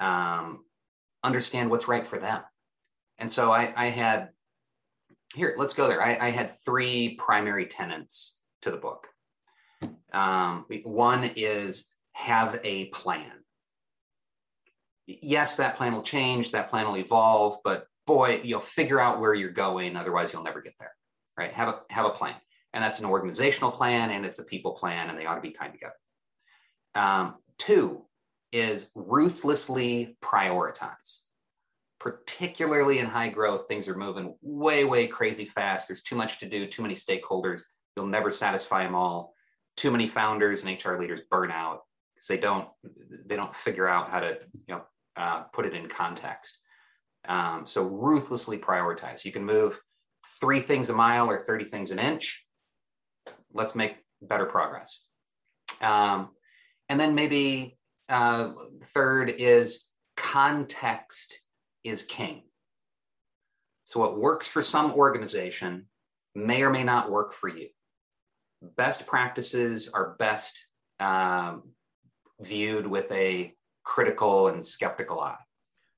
um, 0.00 0.64
understand 1.22 1.70
what's 1.70 1.88
right 1.88 2.06
for 2.06 2.18
them. 2.18 2.42
And 3.20 3.30
so 3.30 3.52
I, 3.52 3.72
I 3.76 3.86
had 3.86 4.30
here, 5.34 5.54
let's 5.56 5.74
go 5.74 5.86
there. 5.86 6.02
I, 6.02 6.16
I, 6.20 6.30
had 6.30 6.50
three 6.64 7.14
primary 7.14 7.66
tenets 7.66 8.36
to 8.62 8.72
the 8.72 8.76
book. 8.76 9.06
Um, 10.12 10.66
one 10.82 11.30
is 11.36 11.88
have 12.12 12.58
a 12.64 12.86
plan. 12.86 13.30
Yes, 15.06 15.56
that 15.56 15.76
plan 15.76 15.92
will 15.92 16.02
change, 16.02 16.50
that 16.50 16.68
plan 16.68 16.86
will 16.86 16.96
evolve, 16.96 17.58
but 17.62 17.86
boy, 18.08 18.40
you'll 18.42 18.58
figure 18.58 18.98
out 18.98 19.20
where 19.20 19.34
you're 19.34 19.50
going. 19.50 19.96
Otherwise, 19.96 20.32
you'll 20.32 20.42
never 20.42 20.60
get 20.60 20.74
there. 20.80 20.92
Right? 21.36 21.52
Have 21.52 21.68
a 21.68 21.80
have 21.90 22.06
a 22.06 22.10
plan, 22.10 22.34
and 22.72 22.82
that's 22.82 22.98
an 22.98 23.06
organizational 23.06 23.70
plan 23.70 24.10
and 24.10 24.26
it's 24.26 24.40
a 24.40 24.44
people 24.44 24.72
plan, 24.72 25.08
and 25.08 25.18
they 25.18 25.26
ought 25.26 25.36
to 25.36 25.40
be 25.40 25.52
tied 25.52 25.72
together. 25.72 25.94
Um, 26.94 27.36
Two 27.56 28.06
is 28.52 28.90
ruthlessly 28.94 30.16
prioritize. 30.22 31.20
Particularly 32.00 32.98
in 32.98 33.06
high 33.06 33.28
growth, 33.28 33.68
things 33.68 33.88
are 33.88 33.96
moving 33.96 34.34
way, 34.42 34.84
way 34.84 35.06
crazy 35.06 35.44
fast. 35.44 35.86
There's 35.86 36.02
too 36.02 36.16
much 36.16 36.38
to 36.38 36.48
do, 36.48 36.66
too 36.66 36.82
many 36.82 36.94
stakeholders. 36.94 37.62
You'll 37.96 38.06
never 38.06 38.30
satisfy 38.30 38.84
them 38.84 38.94
all. 38.94 39.34
Too 39.76 39.90
many 39.90 40.06
founders 40.06 40.64
and 40.64 40.84
HR 40.84 40.98
leaders 40.98 41.20
burn 41.30 41.50
out. 41.50 41.82
because 42.14 42.28
they 42.28 42.38
don't 42.38 42.68
they 43.26 43.36
don't 43.36 43.54
figure 43.54 43.86
out 43.86 44.10
how 44.10 44.20
to 44.20 44.38
you 44.66 44.74
know 44.74 44.82
uh, 45.16 45.42
put 45.52 45.66
it 45.66 45.74
in 45.74 45.88
context. 45.88 46.58
Um, 47.28 47.66
so 47.66 47.82
ruthlessly 47.84 48.58
prioritize. 48.58 49.24
You 49.24 49.32
can 49.32 49.44
move 49.44 49.80
three 50.40 50.60
things 50.60 50.88
a 50.88 50.94
mile 50.94 51.28
or 51.28 51.44
30 51.44 51.66
things 51.66 51.90
an 51.90 51.98
inch. 51.98 52.46
Let's 53.52 53.74
make 53.74 53.96
better 54.22 54.46
progress. 54.46 55.02
Um, 55.82 56.30
and 56.88 56.98
then 56.98 57.14
maybe 57.14 57.78
uh, 58.08 58.52
third 58.84 59.30
is 59.30 59.86
context 60.16 61.40
is 61.84 62.02
king. 62.02 62.42
So 63.84 64.00
what 64.00 64.18
works 64.18 64.46
for 64.46 64.62
some 64.62 64.92
organization 64.92 65.86
may 66.34 66.62
or 66.62 66.70
may 66.70 66.84
not 66.84 67.10
work 67.10 67.32
for 67.32 67.48
you. 67.48 67.68
Best 68.62 69.06
practices 69.06 69.88
are 69.92 70.16
best 70.18 70.66
um, 70.98 71.62
viewed 72.40 72.86
with 72.86 73.10
a 73.10 73.54
critical 73.84 74.48
and 74.48 74.64
skeptical 74.64 75.20
eye. 75.20 75.36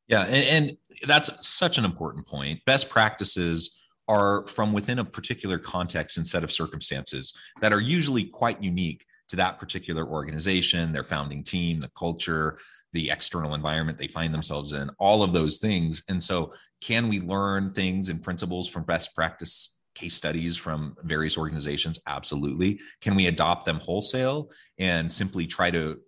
Yeah, 0.08 0.22
and, 0.22 0.68
and 0.68 0.76
that's 1.06 1.46
such 1.46 1.78
an 1.78 1.84
important 1.84 2.26
point. 2.26 2.60
Best 2.66 2.88
practices 2.88 3.78
are 4.08 4.46
from 4.46 4.72
within 4.72 4.98
a 4.98 5.04
particular 5.04 5.58
context 5.58 6.16
and 6.16 6.26
set 6.26 6.44
of 6.44 6.52
circumstances 6.52 7.32
that 7.60 7.72
are 7.72 7.80
usually 7.80 8.24
quite 8.24 8.62
unique 8.62 9.04
to 9.32 9.36
that 9.36 9.58
particular 9.58 10.06
organization, 10.06 10.92
their 10.92 11.04
founding 11.04 11.42
team, 11.42 11.80
the 11.80 11.90
culture, 11.96 12.58
the 12.92 13.10
external 13.10 13.54
environment 13.54 13.96
they 13.96 14.06
find 14.06 14.34
themselves 14.34 14.74
in, 14.74 14.90
all 14.98 15.22
of 15.22 15.32
those 15.32 15.56
things. 15.56 16.02
And 16.10 16.22
so, 16.22 16.52
can 16.82 17.08
we 17.08 17.18
learn 17.18 17.72
things 17.72 18.10
and 18.10 18.22
principles 18.22 18.68
from 18.68 18.82
best 18.82 19.14
practice 19.14 19.74
case 19.94 20.14
studies 20.14 20.54
from 20.54 20.94
various 21.04 21.38
organizations? 21.38 21.98
Absolutely. 22.06 22.78
Can 23.00 23.14
we 23.14 23.28
adopt 23.28 23.64
them 23.64 23.80
wholesale 23.80 24.50
and 24.76 25.10
simply 25.10 25.46
try 25.46 25.70
to 25.70 25.98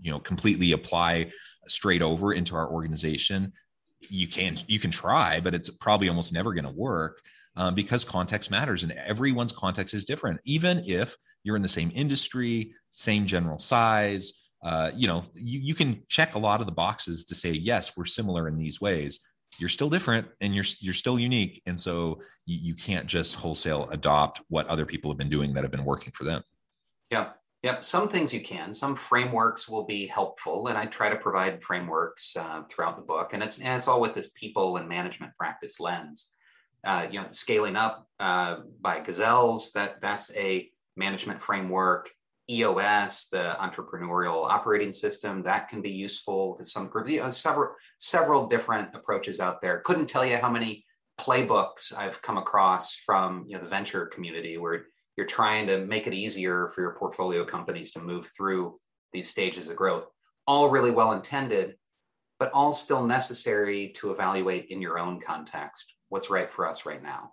you 0.00 0.12
know 0.12 0.20
completely 0.20 0.70
apply 0.70 1.32
straight 1.66 2.00
over 2.00 2.32
into 2.32 2.54
our 2.54 2.70
organization? 2.70 3.52
You 4.08 4.28
can 4.28 4.56
you 4.68 4.78
can 4.78 4.92
try 4.92 5.40
but 5.40 5.52
it's 5.52 5.68
probably 5.68 6.08
almost 6.08 6.32
never 6.32 6.54
going 6.54 6.64
to 6.64 6.70
work 6.70 7.20
um, 7.56 7.74
because 7.74 8.04
context 8.04 8.52
matters 8.52 8.84
and 8.84 8.92
everyone's 8.92 9.50
context 9.50 9.94
is 9.94 10.04
different. 10.04 10.38
Even 10.44 10.80
if 10.86 11.16
you're 11.44 11.56
in 11.56 11.62
the 11.62 11.68
same 11.68 11.90
industry 11.94 12.72
same 12.92 13.26
general 13.26 13.58
size 13.58 14.32
uh, 14.64 14.90
you 14.94 15.06
know 15.06 15.24
you, 15.34 15.60
you 15.60 15.74
can 15.74 16.02
check 16.08 16.34
a 16.34 16.38
lot 16.38 16.60
of 16.60 16.66
the 16.66 16.72
boxes 16.72 17.24
to 17.24 17.34
say 17.34 17.50
yes 17.50 17.96
we're 17.96 18.04
similar 18.04 18.48
in 18.48 18.58
these 18.58 18.80
ways 18.80 19.20
you're 19.58 19.68
still 19.68 19.88
different 19.88 20.26
and 20.40 20.54
you're 20.54 20.64
you're 20.80 20.94
still 20.94 21.18
unique 21.18 21.62
and 21.66 21.78
so 21.78 22.20
you, 22.46 22.58
you 22.60 22.74
can't 22.74 23.06
just 23.06 23.36
wholesale 23.36 23.88
adopt 23.90 24.40
what 24.48 24.66
other 24.66 24.84
people 24.84 25.10
have 25.10 25.18
been 25.18 25.28
doing 25.28 25.52
that 25.52 25.62
have 25.62 25.70
been 25.70 25.84
working 25.84 26.12
for 26.14 26.24
them 26.24 26.42
yeah 27.10 27.30
Yep, 27.64 27.82
some 27.82 28.08
things 28.08 28.32
you 28.32 28.40
can. 28.40 28.72
Some 28.72 28.94
frameworks 28.94 29.68
will 29.68 29.84
be 29.84 30.06
helpful, 30.06 30.68
and 30.68 30.78
I 30.78 30.86
try 30.86 31.08
to 31.08 31.16
provide 31.16 31.62
frameworks 31.62 32.36
uh, 32.36 32.62
throughout 32.70 32.96
the 32.96 33.02
book. 33.02 33.32
And 33.32 33.42
it's 33.42 33.58
and 33.58 33.76
it's 33.76 33.88
all 33.88 34.00
with 34.00 34.14
this 34.14 34.30
people 34.30 34.76
and 34.76 34.88
management 34.88 35.32
practice 35.36 35.80
lens. 35.80 36.30
Uh, 36.84 37.08
you 37.10 37.20
know, 37.20 37.26
scaling 37.32 37.74
up 37.74 38.06
uh, 38.20 38.58
by 38.80 39.00
Gazelles. 39.00 39.72
That 39.72 40.00
that's 40.00 40.32
a 40.36 40.70
management 40.98 41.40
framework. 41.40 42.10
EOS, 42.50 43.28
the 43.30 43.54
entrepreneurial 43.60 44.48
operating 44.48 44.90
system, 44.90 45.42
that 45.42 45.68
can 45.68 45.82
be 45.82 45.90
useful 45.90 46.56
with 46.56 46.66
some. 46.66 46.90
You 47.06 47.20
know, 47.20 47.28
several 47.28 47.74
several 47.98 48.46
different 48.46 48.94
approaches 48.94 49.38
out 49.38 49.60
there. 49.60 49.82
Couldn't 49.84 50.06
tell 50.06 50.24
you 50.24 50.38
how 50.38 50.50
many 50.50 50.86
playbooks 51.20 51.94
I've 51.94 52.22
come 52.22 52.38
across 52.38 52.94
from 52.96 53.44
you 53.46 53.56
know 53.56 53.62
the 53.62 53.68
venture 53.68 54.06
community 54.06 54.56
where 54.56 54.86
you're 55.16 55.26
trying 55.26 55.66
to 55.66 55.84
make 55.84 56.06
it 56.06 56.14
easier 56.14 56.68
for 56.68 56.80
your 56.80 56.94
portfolio 56.94 57.44
companies 57.44 57.92
to 57.92 58.00
move 58.00 58.30
through 58.34 58.78
these 59.12 59.28
stages 59.28 59.68
of 59.68 59.76
growth. 59.76 60.06
All 60.46 60.70
really 60.70 60.92
well 60.92 61.12
intended, 61.12 61.76
but 62.38 62.52
all 62.52 62.72
still 62.72 63.04
necessary 63.04 63.92
to 63.96 64.12
evaluate 64.12 64.66
in 64.70 64.80
your 64.80 64.98
own 64.98 65.20
context 65.20 65.92
what's 66.08 66.30
right 66.30 66.48
for 66.48 66.66
us 66.66 66.86
right 66.86 67.02
now. 67.02 67.32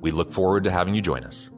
We 0.00 0.10
look 0.10 0.32
forward 0.32 0.64
to 0.64 0.70
having 0.70 0.94
you 0.94 1.02
join 1.02 1.24
us. 1.24 1.50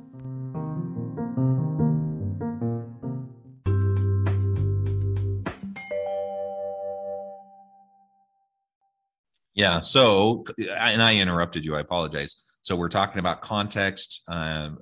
Yeah. 9.58 9.80
So, 9.80 10.44
and 10.56 11.02
I 11.02 11.16
interrupted 11.16 11.64
you. 11.64 11.74
I 11.74 11.80
apologize. 11.80 12.36
So 12.62 12.76
we're 12.76 12.88
talking 12.88 13.18
about 13.18 13.40
context. 13.40 14.22
Um, 14.28 14.78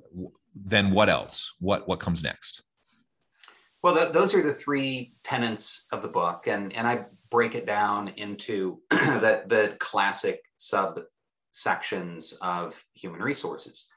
then 0.53 0.91
what 0.91 1.09
else? 1.09 1.55
What 1.59 1.87
what 1.87 1.99
comes 1.99 2.23
next? 2.23 2.61
Well, 3.81 3.95
th- 3.95 4.13
those 4.13 4.35
are 4.35 4.43
the 4.43 4.53
three 4.53 5.13
tenets 5.23 5.87
of 5.91 6.03
the 6.03 6.07
book, 6.07 6.45
and 6.45 6.71
and 6.73 6.87
I 6.87 7.05
break 7.31 7.55
it 7.55 7.65
down 7.65 8.09
into 8.17 8.79
the 8.89 9.43
the 9.47 9.75
classic 9.79 10.41
sub 10.57 10.99
sections 11.51 12.33
of 12.41 12.83
human 12.93 13.21
resources. 13.21 13.87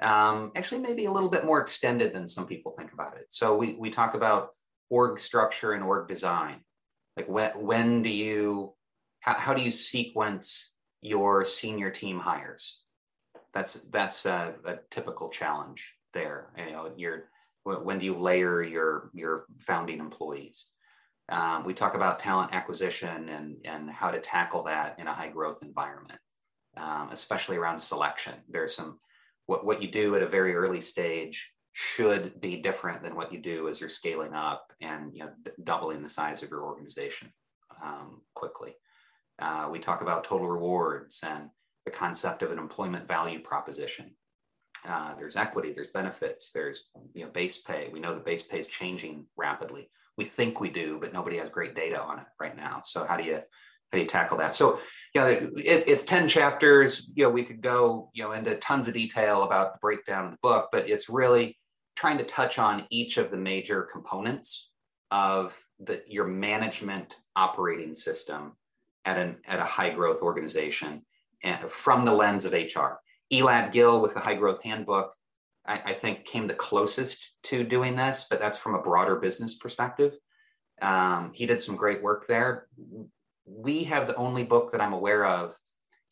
Um, 0.00 0.52
actually, 0.56 0.80
maybe 0.80 1.04
a 1.04 1.12
little 1.12 1.30
bit 1.30 1.44
more 1.44 1.60
extended 1.60 2.12
than 2.12 2.26
some 2.26 2.46
people 2.46 2.74
think 2.76 2.92
about 2.92 3.16
it. 3.16 3.26
So 3.30 3.56
we 3.56 3.74
we 3.74 3.90
talk 3.90 4.14
about 4.14 4.50
org 4.90 5.18
structure 5.18 5.72
and 5.72 5.84
org 5.84 6.08
design. 6.08 6.60
Like 7.16 7.28
when 7.28 7.50
when 7.52 8.02
do 8.02 8.10
you 8.10 8.74
how, 9.20 9.34
how 9.34 9.54
do 9.54 9.62
you 9.62 9.70
sequence 9.70 10.74
your 11.00 11.44
senior 11.44 11.90
team 11.90 12.18
hires? 12.18 12.82
That's 13.52 13.74
that's 13.92 14.26
a, 14.26 14.54
a 14.64 14.76
typical 14.90 15.28
challenge 15.28 15.94
there. 16.12 16.52
You 16.56 16.72
know, 16.72 16.90
you're 16.96 17.28
when 17.64 17.98
do 17.98 18.04
you 18.04 18.16
layer 18.16 18.62
your 18.62 19.10
your 19.14 19.44
founding 19.60 20.00
employees? 20.00 20.68
Um, 21.28 21.64
we 21.64 21.74
talk 21.74 21.94
about 21.94 22.18
talent 22.18 22.52
acquisition 22.52 23.28
and 23.28 23.56
and 23.64 23.90
how 23.90 24.10
to 24.10 24.18
tackle 24.18 24.64
that 24.64 24.98
in 24.98 25.06
a 25.06 25.12
high 25.12 25.28
growth 25.28 25.58
environment, 25.62 26.18
um, 26.76 27.08
especially 27.10 27.56
around 27.56 27.78
selection. 27.78 28.34
There's 28.48 28.74
some 28.74 28.98
what 29.46 29.64
what 29.64 29.82
you 29.82 29.90
do 29.90 30.14
at 30.16 30.22
a 30.22 30.28
very 30.28 30.54
early 30.54 30.80
stage 30.80 31.50
should 31.72 32.40
be 32.40 32.56
different 32.56 33.02
than 33.02 33.16
what 33.16 33.32
you 33.32 33.38
do 33.38 33.68
as 33.68 33.80
you're 33.80 33.88
scaling 33.88 34.34
up 34.34 34.72
and 34.80 35.14
you 35.14 35.24
know 35.24 35.30
doubling 35.64 36.02
the 36.02 36.08
size 36.08 36.42
of 36.42 36.50
your 36.50 36.64
organization 36.64 37.32
um, 37.82 38.20
quickly. 38.34 38.74
Uh, 39.38 39.68
we 39.70 39.78
talk 39.78 40.02
about 40.02 40.24
total 40.24 40.48
rewards 40.48 41.24
and 41.26 41.48
the 41.84 41.90
concept 41.90 42.42
of 42.42 42.52
an 42.52 42.58
employment 42.58 43.08
value 43.08 43.40
proposition. 43.40 44.14
Uh, 44.86 45.14
there's 45.14 45.36
equity, 45.36 45.72
there's 45.72 45.88
benefits, 45.88 46.50
there's 46.50 46.84
you 47.14 47.24
know 47.24 47.30
base 47.30 47.58
pay. 47.58 47.88
We 47.92 48.00
know 48.00 48.14
the 48.14 48.20
base 48.20 48.42
pay 48.42 48.58
is 48.58 48.66
changing 48.66 49.26
rapidly. 49.36 49.90
We 50.18 50.24
think 50.24 50.60
we 50.60 50.70
do, 50.70 50.98
but 51.00 51.12
nobody 51.12 51.38
has 51.38 51.48
great 51.48 51.74
data 51.74 52.00
on 52.00 52.18
it 52.18 52.26
right 52.38 52.56
now. 52.56 52.82
So 52.84 53.06
how 53.06 53.16
do 53.16 53.24
you 53.24 53.40
how 53.92 53.98
do 53.98 54.02
you 54.02 54.08
tackle 54.08 54.38
that? 54.38 54.54
So 54.54 54.80
yeah, 55.14 55.26
it, 55.26 55.84
it's 55.86 56.04
ten 56.04 56.26
chapters. 56.26 57.08
You 57.14 57.24
know, 57.24 57.30
we 57.30 57.44
could 57.44 57.60
go 57.60 58.10
you 58.14 58.22
know 58.22 58.32
into 58.32 58.56
tons 58.56 58.88
of 58.88 58.94
detail 58.94 59.42
about 59.42 59.74
the 59.74 59.78
breakdown 59.80 60.24
of 60.24 60.30
the 60.32 60.38
book, 60.42 60.70
but 60.72 60.88
it's 60.88 61.08
really 61.08 61.58
trying 61.94 62.18
to 62.18 62.24
touch 62.24 62.58
on 62.58 62.86
each 62.90 63.18
of 63.18 63.30
the 63.30 63.36
major 63.36 63.82
components 63.82 64.70
of 65.10 65.60
the 65.78 66.02
your 66.06 66.26
management 66.26 67.18
operating 67.36 67.94
system 67.94 68.52
at 69.04 69.18
an 69.18 69.36
at 69.46 69.60
a 69.60 69.64
high 69.64 69.90
growth 69.90 70.22
organization 70.22 71.02
and 71.44 71.70
from 71.70 72.04
the 72.04 72.14
lens 72.14 72.44
of 72.44 72.52
hr 72.52 72.98
elad 73.32 73.72
Gil 73.72 74.00
with 74.00 74.14
the 74.14 74.20
high 74.20 74.34
growth 74.34 74.62
handbook 74.62 75.14
I, 75.66 75.80
I, 75.86 75.92
think 75.92 76.24
came 76.24 76.48
the 76.48 76.54
closest 76.54 77.34
to 77.44 77.62
doing 77.62 77.94
this 77.94 78.26
but 78.30 78.40
that's 78.40 78.58
from 78.58 78.74
a 78.74 78.82
broader 78.82 79.16
business 79.16 79.56
perspective 79.56 80.14
um, 80.80 81.32
he 81.34 81.46
did 81.46 81.60
some 81.60 81.76
great 81.76 82.02
work 82.02 82.26
there 82.26 82.68
we 83.54 83.84
have 83.84 84.06
the 84.06 84.16
only 84.16 84.42
book 84.42 84.72
that 84.72 84.80
i'm 84.80 84.92
aware 84.92 85.24
of 85.24 85.54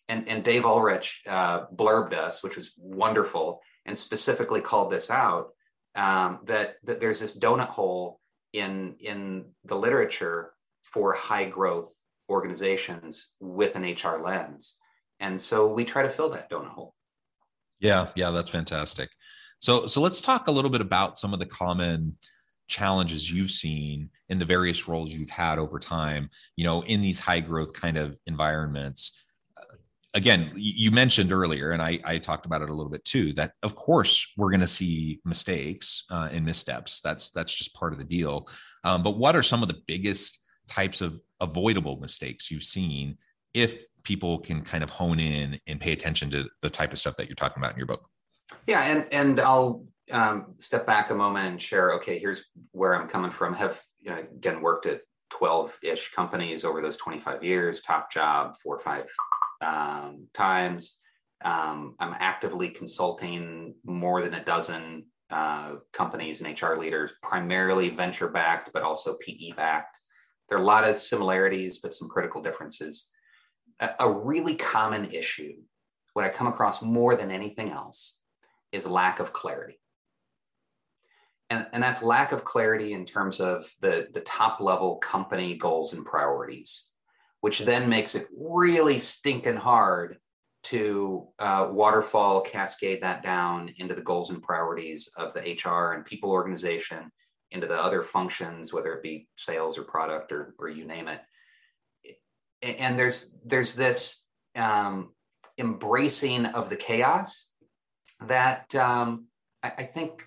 and, 0.08 0.28
and 0.28 0.44
dave 0.44 0.64
ulrich 0.64 1.22
uh, 1.28 1.66
blurbed 1.74 2.12
us 2.12 2.42
which 2.42 2.56
was 2.56 2.72
wonderful 2.78 3.60
and 3.86 3.96
specifically 3.96 4.60
called 4.60 4.90
this 4.90 5.10
out 5.10 5.50
um, 5.94 6.40
that, 6.44 6.76
that 6.84 7.00
there's 7.00 7.20
this 7.20 7.36
donut 7.36 7.68
hole 7.68 8.20
in, 8.52 8.96
in 9.00 9.46
the 9.64 9.74
literature 9.74 10.52
for 10.82 11.14
high 11.14 11.44
growth 11.44 11.92
organizations 12.28 13.34
with 13.40 13.76
an 13.76 13.82
HR 13.82 14.22
lens. 14.22 14.78
And 15.18 15.40
so 15.40 15.66
we 15.72 15.84
try 15.84 16.02
to 16.02 16.08
fill 16.08 16.30
that 16.30 16.50
donut 16.50 16.70
hole. 16.70 16.94
Yeah, 17.80 18.08
yeah, 18.14 18.30
that's 18.30 18.50
fantastic. 18.50 19.10
So 19.58 19.86
so 19.86 20.00
let's 20.00 20.22
talk 20.22 20.48
a 20.48 20.50
little 20.50 20.70
bit 20.70 20.80
about 20.80 21.18
some 21.18 21.34
of 21.34 21.40
the 21.40 21.46
common 21.46 22.16
challenges 22.70 23.30
you've 23.30 23.50
seen 23.50 24.08
in 24.30 24.38
the 24.38 24.44
various 24.44 24.88
roles 24.88 25.12
you've 25.12 25.28
had 25.28 25.58
over 25.58 25.78
time, 25.78 26.30
you 26.56 26.64
know, 26.64 26.82
in 26.84 27.02
these 27.02 27.18
high 27.18 27.40
growth 27.40 27.72
kind 27.74 27.98
of 27.98 28.16
environments 28.26 29.12
again, 30.14 30.50
you 30.54 30.90
mentioned 30.90 31.32
earlier, 31.32 31.70
and 31.70 31.82
I, 31.82 31.98
I, 32.04 32.18
talked 32.18 32.46
about 32.46 32.62
it 32.62 32.70
a 32.70 32.74
little 32.74 32.90
bit 32.90 33.04
too, 33.04 33.32
that 33.34 33.52
of 33.62 33.76
course 33.76 34.32
we're 34.36 34.50
going 34.50 34.60
to 34.60 34.66
see 34.66 35.20
mistakes 35.24 36.04
uh, 36.10 36.28
and 36.32 36.44
missteps. 36.44 37.00
That's 37.00 37.30
that's 37.30 37.54
just 37.54 37.74
part 37.74 37.92
of 37.92 37.98
the 37.98 38.04
deal. 38.04 38.48
Um, 38.84 39.02
but 39.02 39.18
what 39.18 39.36
are 39.36 39.42
some 39.42 39.62
of 39.62 39.68
the 39.68 39.80
biggest 39.86 40.40
types 40.66 41.00
of 41.00 41.20
avoidable 41.40 41.98
mistakes 42.00 42.50
you've 42.50 42.64
seen 42.64 43.18
if 43.54 43.84
people 44.02 44.38
can 44.38 44.62
kind 44.62 44.82
of 44.82 44.90
hone 44.90 45.20
in 45.20 45.58
and 45.66 45.80
pay 45.80 45.92
attention 45.92 46.30
to 46.30 46.48
the 46.62 46.70
type 46.70 46.92
of 46.92 46.98
stuff 46.98 47.16
that 47.16 47.28
you're 47.28 47.34
talking 47.34 47.62
about 47.62 47.72
in 47.72 47.78
your 47.78 47.86
book? 47.86 48.08
Yeah, 48.66 48.82
and 48.82 49.06
and 49.12 49.40
I'll 49.40 49.84
um, 50.10 50.54
step 50.58 50.86
back 50.86 51.10
a 51.10 51.14
moment 51.14 51.46
and 51.46 51.62
share. 51.62 51.94
Okay, 51.94 52.18
here's 52.18 52.44
where 52.72 52.94
I'm 52.94 53.08
coming 53.08 53.30
from. 53.30 53.54
Have 53.54 53.80
you 53.98 54.10
know, 54.10 54.18
again 54.18 54.60
worked 54.60 54.86
at 54.86 55.00
12 55.30 55.78
ish 55.82 56.12
companies 56.12 56.64
over 56.64 56.82
those 56.82 56.96
25 56.96 57.42
years. 57.42 57.80
Top 57.80 58.12
job, 58.12 58.56
four 58.62 58.76
or 58.76 58.80
five 58.80 59.06
um, 59.60 60.26
times. 60.34 60.96
Um, 61.42 61.94
I'm 61.98 62.14
actively 62.18 62.68
consulting 62.68 63.74
more 63.84 64.22
than 64.22 64.34
a 64.34 64.44
dozen 64.44 65.06
uh, 65.30 65.76
companies 65.92 66.40
and 66.40 66.60
HR 66.60 66.76
leaders, 66.76 67.12
primarily 67.22 67.88
venture 67.88 68.28
backed, 68.28 68.70
but 68.74 68.82
also 68.82 69.16
PE 69.24 69.52
backed. 69.52 69.96
There 70.48 70.58
are 70.58 70.62
a 70.62 70.64
lot 70.64 70.84
of 70.84 70.96
similarities, 70.96 71.78
but 71.78 71.94
some 71.94 72.08
critical 72.08 72.42
differences. 72.42 73.08
A, 73.78 73.90
a 74.00 74.10
really 74.10 74.56
common 74.56 75.06
issue, 75.12 75.54
what 76.12 76.24
I 76.24 76.28
come 76.28 76.48
across 76.48 76.82
more 76.82 77.16
than 77.16 77.30
anything 77.30 77.70
else, 77.70 78.18
is 78.72 78.86
lack 78.86 79.20
of 79.20 79.32
clarity. 79.32 79.79
And, 81.50 81.66
and 81.72 81.82
that's 81.82 82.02
lack 82.02 82.30
of 82.32 82.44
clarity 82.44 82.92
in 82.92 83.04
terms 83.04 83.40
of 83.40 83.68
the, 83.80 84.08
the 84.12 84.20
top 84.20 84.60
level 84.60 84.96
company 84.96 85.56
goals 85.56 85.94
and 85.94 86.06
priorities 86.06 86.86
which 87.40 87.60
then 87.60 87.88
makes 87.88 88.14
it 88.14 88.26
really 88.36 88.98
stinking 88.98 89.56
hard 89.56 90.18
to 90.62 91.26
uh, 91.38 91.68
waterfall 91.70 92.42
cascade 92.42 93.02
that 93.02 93.22
down 93.22 93.72
into 93.78 93.94
the 93.94 94.02
goals 94.02 94.30
and 94.30 94.42
priorities 94.42 95.10
of 95.16 95.32
the 95.32 95.40
HR 95.40 95.94
and 95.94 96.04
people 96.04 96.30
organization, 96.30 97.10
into 97.50 97.66
the 97.66 97.80
other 97.80 98.02
functions, 98.02 98.72
whether 98.72 98.92
it 98.92 99.02
be 99.02 99.26
sales 99.36 99.78
or 99.78 99.82
product 99.82 100.32
or, 100.32 100.54
or 100.58 100.68
you 100.68 100.84
name 100.84 101.08
it. 101.08 101.20
And 102.62 102.98
there's 102.98 103.34
there's 103.44 103.74
this 103.74 104.26
um, 104.54 105.14
embracing 105.56 106.44
of 106.44 106.68
the 106.68 106.76
chaos 106.76 107.48
that 108.26 108.74
um, 108.74 109.28
I, 109.62 109.72
I 109.78 109.82
think 109.84 110.26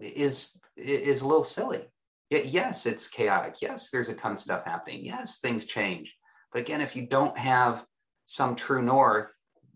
is 0.00 0.56
is 0.76 1.22
a 1.22 1.26
little 1.26 1.44
silly. 1.44 1.88
Yes, 2.30 2.86
it's 2.86 3.08
chaotic. 3.08 3.56
Yes, 3.62 3.90
there's 3.90 4.08
a 4.08 4.14
ton 4.14 4.32
of 4.32 4.38
stuff 4.38 4.64
happening. 4.64 5.04
Yes, 5.04 5.38
things 5.38 5.64
change. 5.64 6.16
But 6.52 6.60
again, 6.60 6.80
if 6.80 6.96
you 6.96 7.06
don't 7.06 7.36
have 7.38 7.84
some 8.24 8.56
true 8.56 8.82
north, 8.82 9.32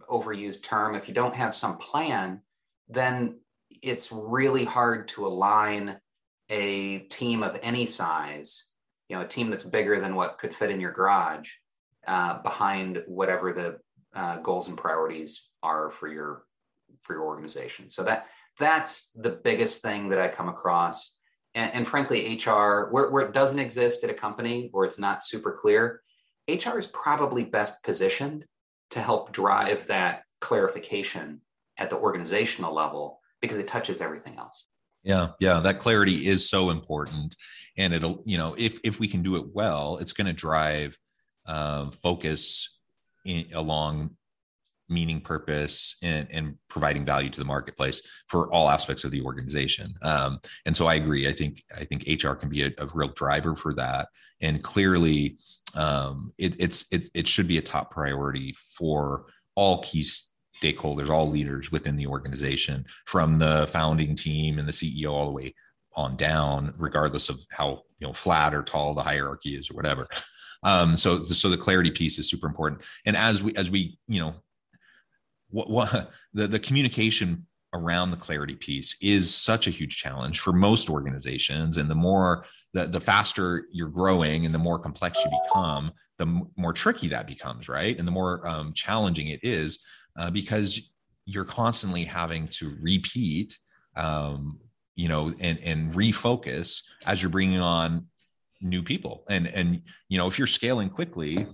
overused 0.09 0.63
term, 0.63 0.95
if 0.95 1.07
you 1.07 1.15
don't 1.15 1.37
have 1.37 1.55
some 1.55 1.79
plan, 1.79 2.41
then 2.89 3.39
it's 3.83 4.11
really 4.11 4.65
hard 4.65 5.07
to 5.09 5.27
align 5.27 5.97
a 6.49 6.99
team 6.99 7.45
of 7.45 7.57
any 7.63 7.87
size, 7.87 8.67
you 9.09 9.17
know, 9.17 9.23
a 9.23 9.29
team 9.29 9.51
that's 9.51 9.63
bigger 9.63 10.01
than 10.01 10.17
what 10.17 10.39
could 10.39 10.55
fit 10.55 10.71
in 10.71 10.81
your 10.81 10.93
garage, 10.93 11.53
uh, 12.09 12.43
behind 12.43 13.03
whatever 13.07 13.53
the 13.53 13.79
uh, 14.15 14.39
goals 14.39 14.69
and 14.69 14.77
priorities 14.77 15.49
are 15.63 15.91
for 15.91 16.09
your 16.09 16.45
for 17.01 17.15
your 17.15 17.23
organization. 17.23 17.89
So 17.89 18.03
that 18.03 18.27
that's 18.61 19.11
the 19.16 19.31
biggest 19.31 19.83
thing 19.83 20.11
that 20.11 20.20
I 20.20 20.29
come 20.29 20.49
across. 20.49 21.16
And, 21.57 21.73
and 21.75 21.88
frankly, 21.88 22.37
HR, 22.37 22.88
where, 22.90 23.11
where 23.11 23.27
it 23.27 23.33
doesn't 23.33 23.59
exist 23.59 24.05
at 24.05 24.11
a 24.11 24.14
company, 24.14 24.68
where 24.70 24.85
it's 24.87 24.99
not 24.99 25.25
super 25.25 25.59
clear, 25.61 26.03
HR 26.49 26.79
is 26.79 26.87
probably 26.87 27.44
best 27.44 27.83
positioned 27.83 28.44
to 28.90 29.01
help 29.01 29.33
drive 29.33 29.87
that 29.88 30.23
clarification 30.40 31.40
at 31.77 31.90
the 31.90 31.96
organizational 31.96 32.75
level 32.75 33.20
because 33.40 33.59
it 33.59 33.66
touches 33.66 34.01
everything 34.01 34.37
else. 34.38 34.68
Yeah, 35.03 35.29
yeah, 35.40 35.61
that 35.61 35.79
clarity 35.79 36.29
is 36.29 36.49
so 36.49 36.68
important, 36.68 37.35
and 37.79 37.94
it'll 37.94 38.23
you 38.27 38.37
know 38.37 38.55
if 38.59 38.79
if 38.85 39.01
we 39.01 39.09
can 39.09 39.23
do 39.23 39.37
it 39.37 39.46
well, 39.55 39.96
it's 39.96 40.12
going 40.12 40.27
to 40.27 40.35
drive 40.35 40.99
uh, 41.46 41.87
focus 42.03 42.77
in, 43.25 43.46
along 43.55 44.16
meaning, 44.90 45.20
purpose, 45.20 45.96
and, 46.03 46.26
and 46.31 46.57
providing 46.68 47.05
value 47.05 47.31
to 47.31 47.38
the 47.38 47.46
marketplace 47.46 48.03
for 48.29 48.53
all 48.53 48.68
aspects 48.68 49.05
of 49.05 49.11
the 49.11 49.22
organization. 49.22 49.94
Um, 50.03 50.40
and 50.66 50.76
so 50.76 50.87
I 50.87 50.94
agree. 50.94 51.29
I 51.29 51.33
think 51.33 51.62
I 51.76 51.85
think 51.85 52.05
HR 52.07 52.35
can 52.35 52.48
be 52.48 52.64
a, 52.64 52.70
a 52.79 52.87
real 52.92 53.09
driver 53.09 53.55
for 53.55 53.72
that, 53.74 54.09
and 54.40 54.62
clearly, 54.62 55.38
um, 55.74 56.33
it, 56.38 56.57
it's 56.59 56.87
it, 56.92 57.09
it 57.14 57.29
should 57.29 57.48
be 57.48 57.59
a 57.59 57.62
top 57.62 57.90
priority 57.90 58.57
for 58.76 59.26
all 59.55 59.83
key 59.83 60.05
stakeholders, 60.62 61.09
all 61.09 61.29
leaders 61.29 61.72
within 61.72 61.96
the 61.96 62.07
organization, 62.07 62.85
from 63.07 63.38
the 63.38 63.68
founding 63.72 64.14
team 64.14 64.59
and 64.59 64.68
the 64.68 64.72
CEO 64.72 65.11
all 65.11 65.26
the 65.26 65.33
way 65.33 65.55
on 65.94 66.16
down, 66.16 66.74
regardless 66.79 67.29
of 67.29 67.40
how 67.50 67.83
you 67.98 68.07
know 68.07 68.12
flat 68.12 68.55
or 68.55 68.62
tall 68.62 68.94
the 68.94 69.03
hierarchy 69.03 69.55
is 69.55 69.70
or 69.70 69.74
whatever. 69.74 70.09
Um, 70.62 70.96
so 70.96 71.22
so 71.22 71.48
the 71.48 71.57
clarity 71.57 71.90
piece 71.90 72.18
is 72.18 72.29
super 72.29 72.46
important. 72.46 72.83
And 73.07 73.16
as 73.16 73.42
we 73.42 73.55
as 73.57 73.70
we 73.70 73.98
you 74.07 74.20
know 74.20 74.35
what, 75.51 75.71
what 75.71 76.11
the, 76.35 76.47
the 76.47 76.59
communication 76.59 77.47
around 77.73 78.11
the 78.11 78.17
clarity 78.17 78.57
piece 78.57 78.97
is 79.01 79.33
such 79.33 79.69
a 79.69 79.71
huge 79.71 79.97
challenge 79.97 80.41
for 80.41 80.53
most 80.53 80.91
organizations. 80.91 81.77
And 81.77 81.89
the 81.89 81.95
more 81.95 82.45
the, 82.73 82.87
the 82.87 83.01
faster 83.01 83.67
you're 83.71 83.89
growing 83.89 84.45
and 84.45 84.55
the 84.55 84.59
more 84.59 84.79
complex 84.79 85.25
you 85.25 85.31
become 85.45 85.93
the 86.19 86.27
m- 86.27 86.49
more 86.57 86.73
tricky 86.73 87.09
that 87.09 87.29
becomes 87.29 87.69
right? 87.69 87.97
And 87.97 88.09
the 88.09 88.13
more 88.13 88.47
um, 88.47 88.73
challenging 88.73 89.29
it 89.29 89.41
is 89.45 89.79
uh, 90.19 90.31
because 90.31 90.91
you're 91.27 91.45
constantly 91.45 92.05
having 92.05 92.49
to 92.49 92.77
repeat 92.81 93.57
um, 93.97 94.59
you 94.97 95.09
know 95.09 95.33
and 95.41 95.59
and 95.61 95.93
refocus 95.95 96.83
as 97.07 97.23
you're 97.23 97.31
bringing 97.31 97.61
on 97.61 98.07
new 98.61 98.83
people. 98.83 99.25
And 99.29 99.47
and 99.47 99.83
you 100.09 100.19
know 100.19 100.27
if 100.27 100.39
you're 100.39 100.47
scaling 100.47 100.91
quickly 100.91 101.47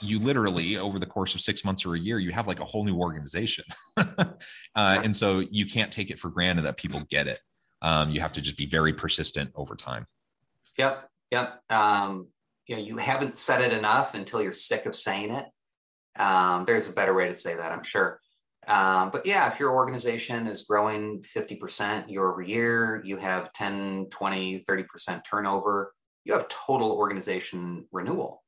you 0.00 0.18
literally 0.18 0.76
over 0.76 0.98
the 0.98 1.06
course 1.06 1.34
of 1.34 1.40
six 1.40 1.64
months 1.64 1.84
or 1.84 1.94
a 1.94 1.98
year 1.98 2.18
you 2.18 2.30
have 2.30 2.46
like 2.46 2.60
a 2.60 2.64
whole 2.64 2.84
new 2.84 2.96
organization. 2.96 3.64
Uh, 4.74 5.00
and 5.04 5.14
so 5.14 5.40
you 5.50 5.66
can't 5.66 5.92
take 5.92 6.10
it 6.10 6.18
for 6.18 6.30
granted 6.30 6.62
that 6.62 6.78
people 6.78 7.00
get 7.10 7.26
it. 7.26 7.38
Um, 7.82 8.10
you 8.10 8.20
have 8.22 8.32
to 8.32 8.40
just 8.40 8.56
be 8.56 8.64
very 8.64 8.94
persistent 8.94 9.50
over 9.54 9.76
time. 9.76 10.06
Yep 10.78 11.10
yep. 11.32 11.60
Um, 11.70 12.28
you 12.68 12.76
know 12.76 12.82
you 12.82 12.98
haven't 12.98 13.36
said 13.36 13.60
it 13.62 13.72
enough 13.72 14.14
until 14.14 14.40
you're 14.40 14.52
sick 14.52 14.86
of 14.86 14.94
saying 14.94 15.34
it. 15.34 15.46
Um, 16.20 16.64
there's 16.66 16.88
a 16.88 16.92
better 16.92 17.14
way 17.14 17.26
to 17.26 17.34
say 17.34 17.56
that 17.56 17.72
i'm 17.72 17.82
sure. 17.82 18.20
Um, 18.68 19.10
but 19.10 19.26
yeah 19.26 19.48
if 19.48 19.58
your 19.58 19.72
organization 19.72 20.46
is 20.46 20.62
growing 20.62 21.22
50% 21.22 22.08
year 22.08 22.30
over 22.30 22.42
year 22.42 23.02
you 23.04 23.16
have 23.16 23.52
10 23.54 24.06
20 24.10 24.62
30% 24.62 25.22
turnover 25.28 25.92
you 26.24 26.32
have 26.34 26.46
total 26.46 26.92
organization 26.92 27.86
renewal 27.90 28.41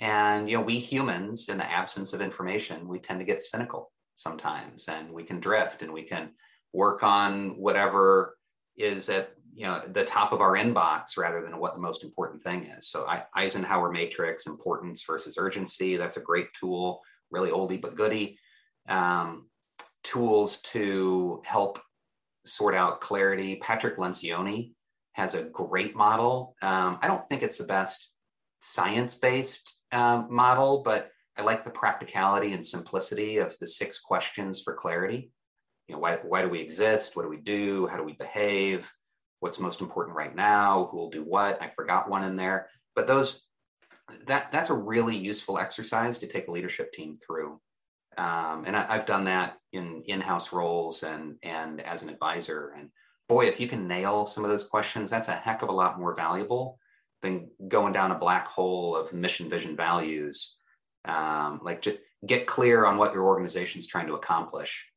and 0.00 0.48
you 0.48 0.56
know, 0.56 0.62
we 0.62 0.78
humans, 0.78 1.48
in 1.48 1.58
the 1.58 1.70
absence 1.70 2.12
of 2.12 2.20
information, 2.20 2.86
we 2.86 2.98
tend 2.98 3.18
to 3.18 3.26
get 3.26 3.42
cynical 3.42 3.92
sometimes, 4.14 4.88
and 4.88 5.12
we 5.12 5.24
can 5.24 5.40
drift, 5.40 5.82
and 5.82 5.92
we 5.92 6.02
can 6.02 6.30
work 6.72 7.02
on 7.02 7.56
whatever 7.56 8.36
is 8.76 9.08
at 9.08 9.32
you 9.54 9.64
know 9.64 9.82
the 9.88 10.04
top 10.04 10.32
of 10.32 10.40
our 10.40 10.52
inbox 10.52 11.16
rather 11.16 11.42
than 11.42 11.58
what 11.58 11.74
the 11.74 11.80
most 11.80 12.04
important 12.04 12.42
thing 12.42 12.64
is. 12.64 12.88
So 12.88 13.06
I, 13.06 13.24
Eisenhower 13.34 13.90
matrix, 13.90 14.46
importance 14.46 15.02
versus 15.04 15.36
urgency. 15.36 15.96
That's 15.96 16.16
a 16.16 16.22
great 16.22 16.48
tool, 16.54 17.00
really 17.30 17.50
oldie 17.50 17.80
but 17.80 17.96
goodie. 17.96 18.38
Um, 18.88 19.48
tools 20.04 20.58
to 20.58 21.42
help 21.44 21.80
sort 22.46 22.74
out 22.74 23.00
clarity. 23.00 23.56
Patrick 23.56 23.98
Lencioni 23.98 24.72
has 25.12 25.34
a 25.34 25.42
great 25.42 25.96
model. 25.96 26.54
Um, 26.62 26.98
I 27.02 27.08
don't 27.08 27.28
think 27.28 27.42
it's 27.42 27.58
the 27.58 27.66
best 27.66 28.10
science 28.60 29.16
based 29.16 29.77
um, 29.92 30.26
model, 30.30 30.82
but 30.84 31.10
I 31.36 31.42
like 31.42 31.64
the 31.64 31.70
practicality 31.70 32.52
and 32.52 32.64
simplicity 32.64 33.38
of 33.38 33.56
the 33.58 33.66
six 33.66 34.00
questions 34.00 34.60
for 34.60 34.74
clarity. 34.74 35.30
You 35.86 35.94
know, 35.94 36.00
why, 36.00 36.18
why 36.22 36.42
do 36.42 36.48
we 36.48 36.60
exist? 36.60 37.16
What 37.16 37.22
do 37.22 37.28
we 37.28 37.38
do? 37.38 37.86
How 37.86 37.96
do 37.96 38.02
we 38.02 38.14
behave? 38.14 38.92
What's 39.40 39.60
most 39.60 39.80
important 39.80 40.16
right 40.16 40.34
now? 40.34 40.88
Who 40.90 40.96
will 40.96 41.10
do 41.10 41.22
what? 41.22 41.62
I 41.62 41.68
forgot 41.68 42.10
one 42.10 42.24
in 42.24 42.36
there. 42.36 42.68
But 42.94 43.06
those 43.06 43.42
that 44.26 44.50
that's 44.50 44.70
a 44.70 44.74
really 44.74 45.16
useful 45.16 45.58
exercise 45.58 46.18
to 46.18 46.26
take 46.26 46.48
a 46.48 46.50
leadership 46.50 46.92
team 46.92 47.16
through. 47.16 47.60
Um, 48.16 48.64
and 48.66 48.74
I, 48.74 48.94
have 48.94 49.06
done 49.06 49.24
that 49.24 49.58
in 49.72 50.02
in-house 50.06 50.52
roles 50.52 51.04
and 51.04 51.36
and 51.42 51.80
as 51.80 52.02
an 52.02 52.08
advisor. 52.08 52.74
And 52.76 52.90
boy, 53.28 53.46
if 53.46 53.60
you 53.60 53.68
can 53.68 53.86
nail 53.86 54.26
some 54.26 54.44
of 54.44 54.50
those 54.50 54.66
questions, 54.66 55.08
that's 55.08 55.28
a 55.28 55.32
heck 55.32 55.62
of 55.62 55.68
a 55.68 55.72
lot 55.72 56.00
more 56.00 56.14
valuable 56.14 56.77
than 57.22 57.50
going 57.66 57.92
down 57.92 58.12
a 58.12 58.18
black 58.18 58.46
hole 58.46 58.96
of 58.96 59.12
mission, 59.12 59.48
vision, 59.48 59.76
values. 59.76 60.56
Um, 61.04 61.60
like 61.62 61.82
just 61.82 61.98
get 62.26 62.46
clear 62.46 62.84
on 62.84 62.96
what 62.96 63.14
your 63.14 63.24
organization's 63.24 63.86
trying 63.86 64.06
to 64.08 64.14
accomplish. 64.14 64.90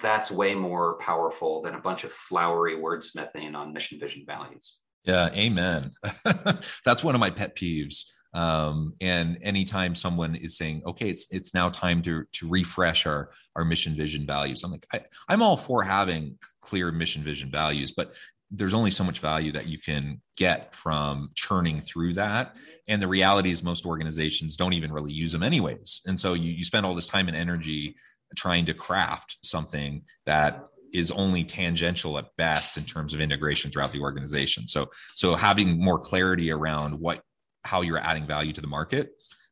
That's 0.00 0.30
way 0.30 0.54
more 0.54 0.98
powerful 0.98 1.62
than 1.62 1.74
a 1.74 1.80
bunch 1.80 2.04
of 2.04 2.12
flowery 2.12 2.76
wordsmithing 2.76 3.54
on 3.54 3.72
mission, 3.72 3.98
vision, 3.98 4.24
values. 4.26 4.78
Yeah, 5.04 5.30
amen. 5.34 5.92
That's 6.84 7.02
one 7.02 7.14
of 7.14 7.20
my 7.20 7.30
pet 7.30 7.56
peeves 7.56 8.04
um, 8.34 8.94
and 9.00 9.38
anytime 9.42 9.94
someone 9.94 10.34
is 10.34 10.56
saying 10.56 10.82
okay 10.86 11.08
it's 11.08 11.26
it's 11.32 11.54
now 11.54 11.68
time 11.68 12.02
to 12.02 12.24
to 12.32 12.48
refresh 12.48 13.06
our 13.06 13.30
our 13.56 13.64
mission 13.64 13.94
vision 13.94 14.26
values 14.26 14.62
i'm 14.62 14.70
like 14.70 14.86
I, 14.92 15.00
i'm 15.28 15.42
all 15.42 15.56
for 15.56 15.82
having 15.82 16.38
clear 16.60 16.92
mission 16.92 17.24
vision 17.24 17.50
values 17.50 17.92
but 17.96 18.14
there's 18.50 18.74
only 18.74 18.90
so 18.90 19.04
much 19.04 19.20
value 19.20 19.52
that 19.52 19.66
you 19.66 19.78
can 19.78 20.20
get 20.36 20.74
from 20.74 21.30
churning 21.34 21.80
through 21.80 22.14
that 22.14 22.56
and 22.88 23.02
the 23.02 23.08
reality 23.08 23.50
is 23.50 23.62
most 23.62 23.84
organizations 23.84 24.56
don't 24.56 24.72
even 24.72 24.92
really 24.92 25.12
use 25.12 25.32
them 25.32 25.42
anyways 25.42 26.00
and 26.06 26.18
so 26.18 26.34
you, 26.34 26.50
you 26.50 26.64
spend 26.64 26.86
all 26.86 26.94
this 26.94 27.06
time 27.06 27.28
and 27.28 27.36
energy 27.36 27.94
trying 28.36 28.64
to 28.64 28.74
craft 28.74 29.36
something 29.42 30.02
that 30.26 30.66
is 30.94 31.10
only 31.10 31.44
tangential 31.44 32.16
at 32.16 32.34
best 32.38 32.78
in 32.78 32.84
terms 32.84 33.12
of 33.12 33.20
integration 33.20 33.70
throughout 33.70 33.92
the 33.92 34.00
organization 34.00 34.66
so 34.66 34.86
so 35.14 35.34
having 35.34 35.82
more 35.82 35.98
clarity 35.98 36.50
around 36.50 36.98
what 36.98 37.20
how 37.64 37.82
you're 37.82 37.98
adding 37.98 38.26
value 38.26 38.52
to 38.52 38.60
the 38.60 38.66
market 38.66 39.10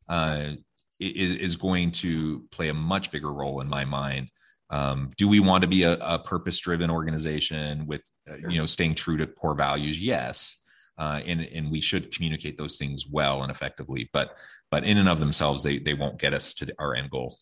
uh, 0.09 0.53
is, 0.99 1.37
is, 1.37 1.57
going 1.57 1.91
to 1.91 2.45
play 2.51 2.69
a 2.69 2.75
much 2.75 3.11
bigger 3.11 3.33
role 3.33 3.61
in 3.61 3.69
my 3.69 3.85
mind. 3.85 4.31
Um, 4.71 5.13
do 5.17 5.29
we 5.29 5.41
want 5.41 5.63
to 5.63 5.69
be 5.69 5.85
a, 5.85 5.97
a 6.01 6.19
purpose-driven 6.19 6.91
organization 6.91 7.87
with, 7.87 8.03
uh, 8.29 8.37
you 8.49 8.59
know, 8.59 8.67
staying 8.67 8.95
true 8.95 9.17
to 9.17 9.27
core 9.27 9.55
values? 9.55 10.01
Yes, 10.01 10.59
uh, 10.99 11.21
and 11.25 11.41
and 11.41 11.71
we 11.71 11.81
should 11.81 12.13
communicate 12.13 12.57
those 12.57 12.77
things 12.77 13.07
well 13.07 13.43
and 13.43 13.51
effectively. 13.51 14.11
But 14.13 14.37
but 14.71 14.85
in 14.85 14.99
and 14.99 15.09
of 15.09 15.21
themselves, 15.21 15.63
they 15.63 15.79
they 15.79 15.95
won't 15.95 16.19
get 16.19 16.35
us 16.35 16.53
to 16.55 16.75
our 16.79 16.95
end 16.95 17.11
goal. 17.11 17.39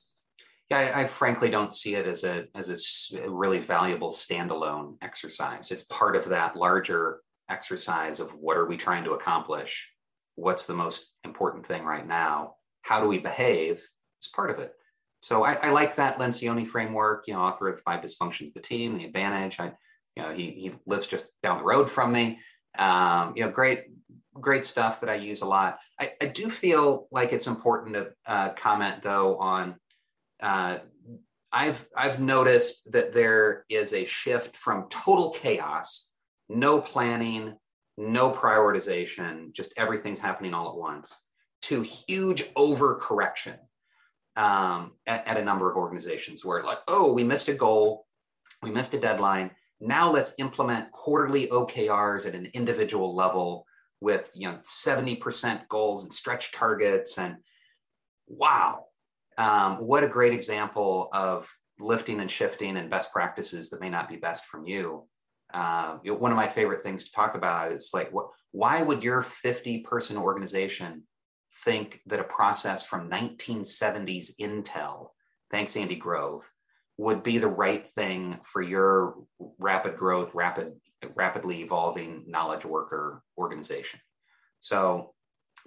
Yeah, 0.70 0.78
I, 0.78 1.02
I, 1.02 1.04
frankly 1.04 1.50
don't 1.50 1.74
see 1.74 1.94
it 1.94 2.06
as 2.06 2.24
a 2.24 2.46
as 2.54 3.10
a 3.14 3.30
really 3.30 3.58
valuable 3.58 4.10
standalone 4.10 4.96
exercise. 5.02 5.70
It's 5.70 5.84
part 5.84 6.16
of 6.16 6.28
that 6.30 6.56
larger 6.56 7.20
exercise 7.48 8.20
of 8.20 8.30
what 8.32 8.56
are 8.56 8.66
we 8.66 8.76
trying 8.76 9.04
to 9.04 9.12
accomplish 9.12 9.90
what's 10.36 10.66
the 10.66 10.74
most 10.74 11.10
important 11.24 11.66
thing 11.66 11.84
right 11.84 12.06
now 12.06 12.54
how 12.82 13.00
do 13.00 13.06
we 13.06 13.18
behave 13.18 13.76
is 13.76 14.28
part 14.34 14.50
of 14.50 14.58
it 14.58 14.72
so 15.24 15.44
I, 15.44 15.54
I, 15.54 15.70
like 15.70 15.96
that 15.96 16.18
lencioni 16.18 16.66
framework 16.66 17.24
you 17.26 17.34
know 17.34 17.40
author 17.40 17.68
of 17.68 17.80
five 17.80 18.02
dysfunctions 18.02 18.48
of 18.48 18.54
the 18.54 18.60
team 18.60 18.98
the 18.98 19.04
advantage. 19.04 19.58
I 19.58 19.72
you 20.16 20.22
know 20.22 20.32
he, 20.32 20.50
he 20.50 20.72
lives 20.86 21.06
just 21.06 21.26
down 21.42 21.58
the 21.58 21.64
road 21.64 21.90
from 21.90 22.12
me. 22.12 22.38
Um, 22.78 23.32
you 23.36 23.44
know 23.44 23.50
great 23.50 23.84
great 24.34 24.64
stuff 24.64 25.00
that 25.00 25.08
i 25.08 25.14
use 25.14 25.42
a 25.42 25.46
lot. 25.46 25.78
I, 25.98 26.12
I 26.20 26.26
do 26.26 26.50
feel 26.50 27.06
like 27.10 27.32
it's 27.32 27.46
important 27.46 27.94
to 27.94 28.10
uh, 28.26 28.48
comment 28.50 29.02
though 29.02 29.36
on 29.38 29.76
uh, 30.42 30.78
i've 31.52 31.86
i've 31.96 32.20
noticed 32.20 32.90
that 32.92 33.14
there 33.14 33.64
is 33.68 33.92
a 33.92 34.04
shift 34.04 34.56
from 34.56 34.88
total 34.90 35.32
chaos 35.32 36.08
no 36.48 36.80
planning 36.80 37.54
no 37.96 38.30
prioritization, 38.32 39.52
just 39.52 39.72
everything's 39.76 40.18
happening 40.18 40.54
all 40.54 40.68
at 40.70 40.76
once, 40.76 41.24
to 41.62 41.82
huge 41.82 42.42
overcorrection 42.54 43.56
um, 44.36 44.92
at, 45.06 45.26
at 45.26 45.36
a 45.36 45.44
number 45.44 45.70
of 45.70 45.76
organizations 45.76 46.44
where, 46.44 46.62
like, 46.62 46.78
oh, 46.88 47.12
we 47.12 47.24
missed 47.24 47.48
a 47.48 47.54
goal, 47.54 48.06
we 48.62 48.70
missed 48.70 48.94
a 48.94 49.00
deadline. 49.00 49.50
Now 49.80 50.10
let's 50.10 50.34
implement 50.38 50.90
quarterly 50.92 51.48
OKRs 51.48 52.26
at 52.26 52.34
an 52.34 52.48
individual 52.54 53.14
level 53.14 53.66
with 54.00 54.30
you 54.34 54.48
know 54.48 54.58
70% 54.64 55.68
goals 55.68 56.02
and 56.02 56.12
stretch 56.12 56.52
targets. 56.52 57.18
And 57.18 57.36
wow, 58.26 58.86
um, 59.38 59.76
what 59.76 60.04
a 60.04 60.08
great 60.08 60.32
example 60.32 61.08
of 61.12 61.48
lifting 61.78 62.20
and 62.20 62.30
shifting 62.30 62.76
and 62.76 62.90
best 62.90 63.12
practices 63.12 63.70
that 63.70 63.80
may 63.80 63.90
not 63.90 64.08
be 64.08 64.16
best 64.16 64.46
from 64.46 64.66
you 64.66 65.06
uh, 65.54 65.98
one 66.04 66.32
of 66.32 66.36
my 66.36 66.46
favorite 66.46 66.82
things 66.82 67.04
to 67.04 67.12
talk 67.12 67.34
about 67.36 67.72
is 67.72 67.90
like, 67.94 68.12
what, 68.12 68.26
why 68.50 68.82
would 68.82 69.04
your 69.04 69.22
50 69.22 69.80
person 69.80 70.16
organization 70.16 71.04
think 71.64 72.00
that 72.06 72.20
a 72.20 72.24
process 72.24 72.84
from 72.84 73.10
1970s 73.10 74.36
Intel, 74.40 75.08
thanks 75.50 75.76
Andy 75.76 75.96
Grove, 75.96 76.48
would 76.98 77.22
be 77.22 77.38
the 77.38 77.48
right 77.48 77.86
thing 77.86 78.38
for 78.42 78.62
your 78.62 79.16
rapid 79.58 79.96
growth, 79.96 80.34
rapid, 80.34 80.74
rapidly 81.14 81.62
evolving 81.62 82.24
knowledge 82.26 82.64
worker 82.64 83.22
organization? 83.36 84.00
So 84.60 85.14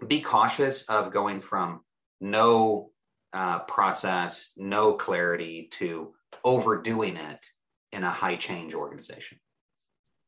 be 0.07 0.21
cautious 0.21 0.83
of 0.83 1.11
going 1.11 1.41
from 1.41 1.81
no 2.21 2.91
uh, 3.33 3.59
process, 3.59 4.51
no 4.55 4.93
clarity 4.93 5.69
to 5.73 6.13
overdoing 6.43 7.17
it 7.17 7.45
in 7.91 8.03
a 8.03 8.09
high 8.09 8.35
change 8.35 8.73
organization. 8.73 9.39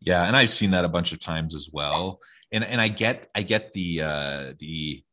Yeah, 0.01 0.25
and 0.25 0.36
I've 0.36 0.49
seen 0.49 0.71
that 0.71 0.86
a 0.86 0.89
bunch 0.89 1.12
of 1.12 1.19
times 1.19 1.55
as 1.55 1.69
well. 1.71 2.19
And 2.51 2.63
and 2.63 2.79
I 2.79 2.88
get 2.88 3.27
I 3.36 3.41
get 3.41 3.73
the 3.73 4.01
uh 4.01 4.53
the 4.58 5.03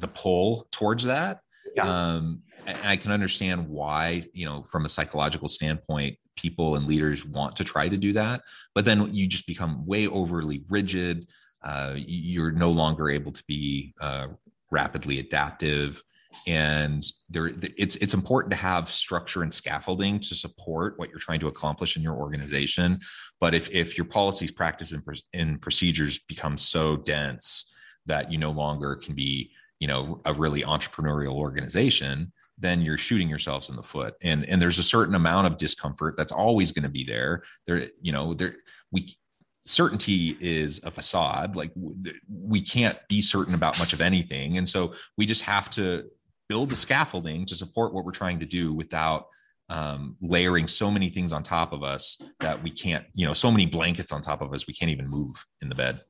the 0.00 0.08
pull 0.08 0.68
towards 0.70 1.04
that. 1.04 1.40
Yeah. 1.74 1.88
Um 1.88 2.42
and 2.66 2.78
I 2.84 2.96
can 2.96 3.12
understand 3.12 3.68
why, 3.68 4.24
you 4.32 4.44
know, 4.44 4.64
from 4.68 4.84
a 4.84 4.88
psychological 4.88 5.48
standpoint, 5.48 6.18
people 6.36 6.76
and 6.76 6.86
leaders 6.86 7.24
want 7.24 7.56
to 7.56 7.64
try 7.64 7.88
to 7.88 7.96
do 7.96 8.12
that. 8.14 8.42
But 8.74 8.84
then 8.84 9.14
you 9.14 9.26
just 9.26 9.46
become 9.46 9.86
way 9.86 10.08
overly 10.08 10.64
rigid. 10.68 11.28
Uh, 11.62 11.94
you're 11.96 12.50
no 12.50 12.70
longer 12.70 13.08
able 13.08 13.32
to 13.32 13.42
be 13.46 13.94
uh, 14.00 14.28
rapidly 14.70 15.18
adaptive 15.20 16.02
and 16.46 17.04
there 17.30 17.50
it's 17.76 17.96
it's 17.96 18.12
important 18.12 18.50
to 18.50 18.56
have 18.56 18.90
structure 18.90 19.42
and 19.42 19.54
scaffolding 19.54 20.18
to 20.18 20.34
support 20.34 20.98
what 20.98 21.08
you're 21.08 21.18
trying 21.18 21.40
to 21.40 21.46
accomplish 21.46 21.96
in 21.96 22.02
your 22.02 22.14
organization 22.14 22.98
but 23.40 23.54
if 23.54 23.70
if 23.70 23.96
your 23.96 24.04
policies 24.04 24.50
practice 24.50 24.92
and, 24.92 25.02
and 25.32 25.62
procedures 25.62 26.18
become 26.18 26.58
so 26.58 26.96
dense 26.96 27.72
that 28.06 28.30
you 28.30 28.38
no 28.38 28.50
longer 28.50 28.96
can 28.96 29.14
be 29.14 29.50
you 29.80 29.88
know 29.88 30.20
a 30.24 30.32
really 30.32 30.62
entrepreneurial 30.62 31.34
organization 31.34 32.32
then 32.58 32.80
you're 32.80 32.98
shooting 32.98 33.28
yourselves 33.28 33.68
in 33.68 33.76
the 33.76 33.82
foot. 33.82 34.14
And 34.22 34.44
and 34.46 34.60
there's 34.60 34.78
a 34.78 34.82
certain 34.82 35.14
amount 35.14 35.46
of 35.46 35.56
discomfort 35.56 36.16
that's 36.16 36.32
always 36.32 36.72
going 36.72 36.84
to 36.84 36.88
be 36.88 37.04
there. 37.04 37.42
There 37.66 37.88
you 38.00 38.12
know 38.12 38.34
there 38.34 38.56
we 38.90 39.16
certainty 39.64 40.36
is 40.40 40.82
a 40.84 40.90
facade. 40.90 41.56
Like 41.56 41.72
we 42.30 42.62
can't 42.62 42.98
be 43.08 43.20
certain 43.20 43.54
about 43.54 43.78
much 43.78 43.92
of 43.92 44.00
anything. 44.00 44.58
And 44.58 44.68
so 44.68 44.94
we 45.18 45.26
just 45.26 45.42
have 45.42 45.68
to 45.70 46.04
build 46.48 46.70
the 46.70 46.76
scaffolding 46.76 47.44
to 47.46 47.56
support 47.56 47.92
what 47.92 48.04
we're 48.04 48.12
trying 48.12 48.38
to 48.38 48.46
do 48.46 48.72
without 48.72 49.26
um, 49.68 50.16
layering 50.20 50.68
so 50.68 50.88
many 50.88 51.08
things 51.08 51.32
on 51.32 51.42
top 51.42 51.72
of 51.72 51.82
us 51.82 52.22
that 52.38 52.62
we 52.62 52.70
can't, 52.70 53.04
you 53.14 53.26
know, 53.26 53.32
so 53.32 53.50
many 53.50 53.66
blankets 53.66 54.12
on 54.12 54.22
top 54.22 54.40
of 54.40 54.54
us, 54.54 54.68
we 54.68 54.74
can't 54.74 54.92
even 54.92 55.08
move 55.08 55.34
in 55.60 55.68
the 55.68 55.74
bed. 55.74 56.00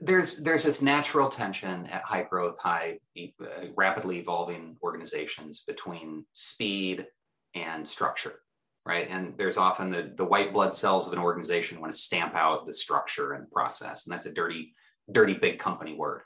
There's 0.00 0.38
there's 0.38 0.64
this 0.64 0.82
natural 0.82 1.28
tension 1.28 1.86
at 1.86 2.02
high 2.02 2.22
growth, 2.22 2.58
high 2.60 2.98
uh, 3.18 3.46
rapidly 3.76 4.18
evolving 4.18 4.76
organizations 4.82 5.64
between 5.66 6.24
speed 6.32 7.06
and 7.54 7.86
structure, 7.86 8.40
right? 8.86 9.08
And 9.10 9.34
there's 9.36 9.56
often 9.56 9.90
the 9.90 10.12
the 10.16 10.24
white 10.24 10.52
blood 10.52 10.74
cells 10.74 11.06
of 11.06 11.12
an 11.12 11.18
organization 11.18 11.80
want 11.80 11.92
to 11.92 11.98
stamp 11.98 12.34
out 12.34 12.66
the 12.66 12.72
structure 12.72 13.32
and 13.32 13.50
process, 13.50 14.06
and 14.06 14.12
that's 14.12 14.26
a 14.26 14.32
dirty, 14.32 14.74
dirty 15.10 15.34
big 15.34 15.58
company 15.58 15.94
word. 15.94 16.22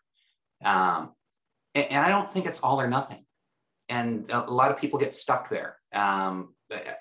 Um, 0.64 1.12
and, 1.75 1.87
and 1.87 2.05
I 2.05 2.09
don't 2.09 2.31
think 2.31 2.46
it's 2.46 2.61
all 2.61 2.81
or 2.81 2.88
nothing. 2.88 3.25
And 3.88 4.31
a 4.31 4.40
lot 4.40 4.70
of 4.70 4.79
people 4.79 4.98
get 4.98 5.12
stuck 5.12 5.51
there. 5.51 5.77
Um, 5.92 6.55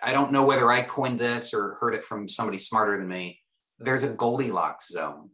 I 0.03 0.11
don't 0.11 0.31
know 0.31 0.45
whether 0.45 0.69
I 0.69 0.81
coined 0.81 1.19
this 1.19 1.53
or 1.53 1.75
heard 1.75 1.93
it 1.93 2.03
from 2.03 2.27
somebody 2.27 2.57
smarter 2.57 2.97
than 2.97 3.07
me. 3.07 3.39
There's 3.79 4.03
a 4.03 4.09
Goldilocks 4.09 4.89
zone 4.89 5.29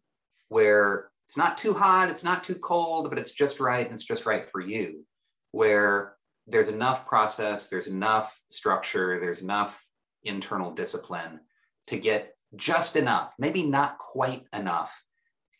where 0.49 1.09
it's 1.27 1.37
not 1.37 1.57
too 1.57 1.73
hot, 1.73 2.09
it's 2.09 2.23
not 2.23 2.43
too 2.43 2.55
cold, 2.55 3.09
but 3.09 3.19
it's 3.19 3.33
just 3.33 3.59
right 3.59 3.85
and 3.85 3.93
it's 3.93 4.05
just 4.05 4.25
right 4.25 4.49
for 4.49 4.61
you. 4.61 5.05
Where 5.51 6.15
there's 6.47 6.69
enough 6.69 7.05
process, 7.05 7.69
there's 7.69 7.87
enough 7.87 8.39
structure, 8.49 9.19
there's 9.19 9.41
enough 9.41 9.85
internal 10.23 10.71
discipline 10.71 11.41
to 11.87 11.97
get 11.97 12.33
just 12.55 12.95
enough, 12.95 13.33
maybe 13.37 13.63
not 13.63 13.97
quite 13.97 14.43
enough 14.53 15.03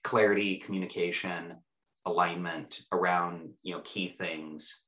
clarity, 0.04 0.58
communication, 0.58 1.58
alignment 2.08 2.82
around 2.94 3.50
you 3.62 3.76
know 3.76 3.82
key 3.84 4.08
things 4.08 4.84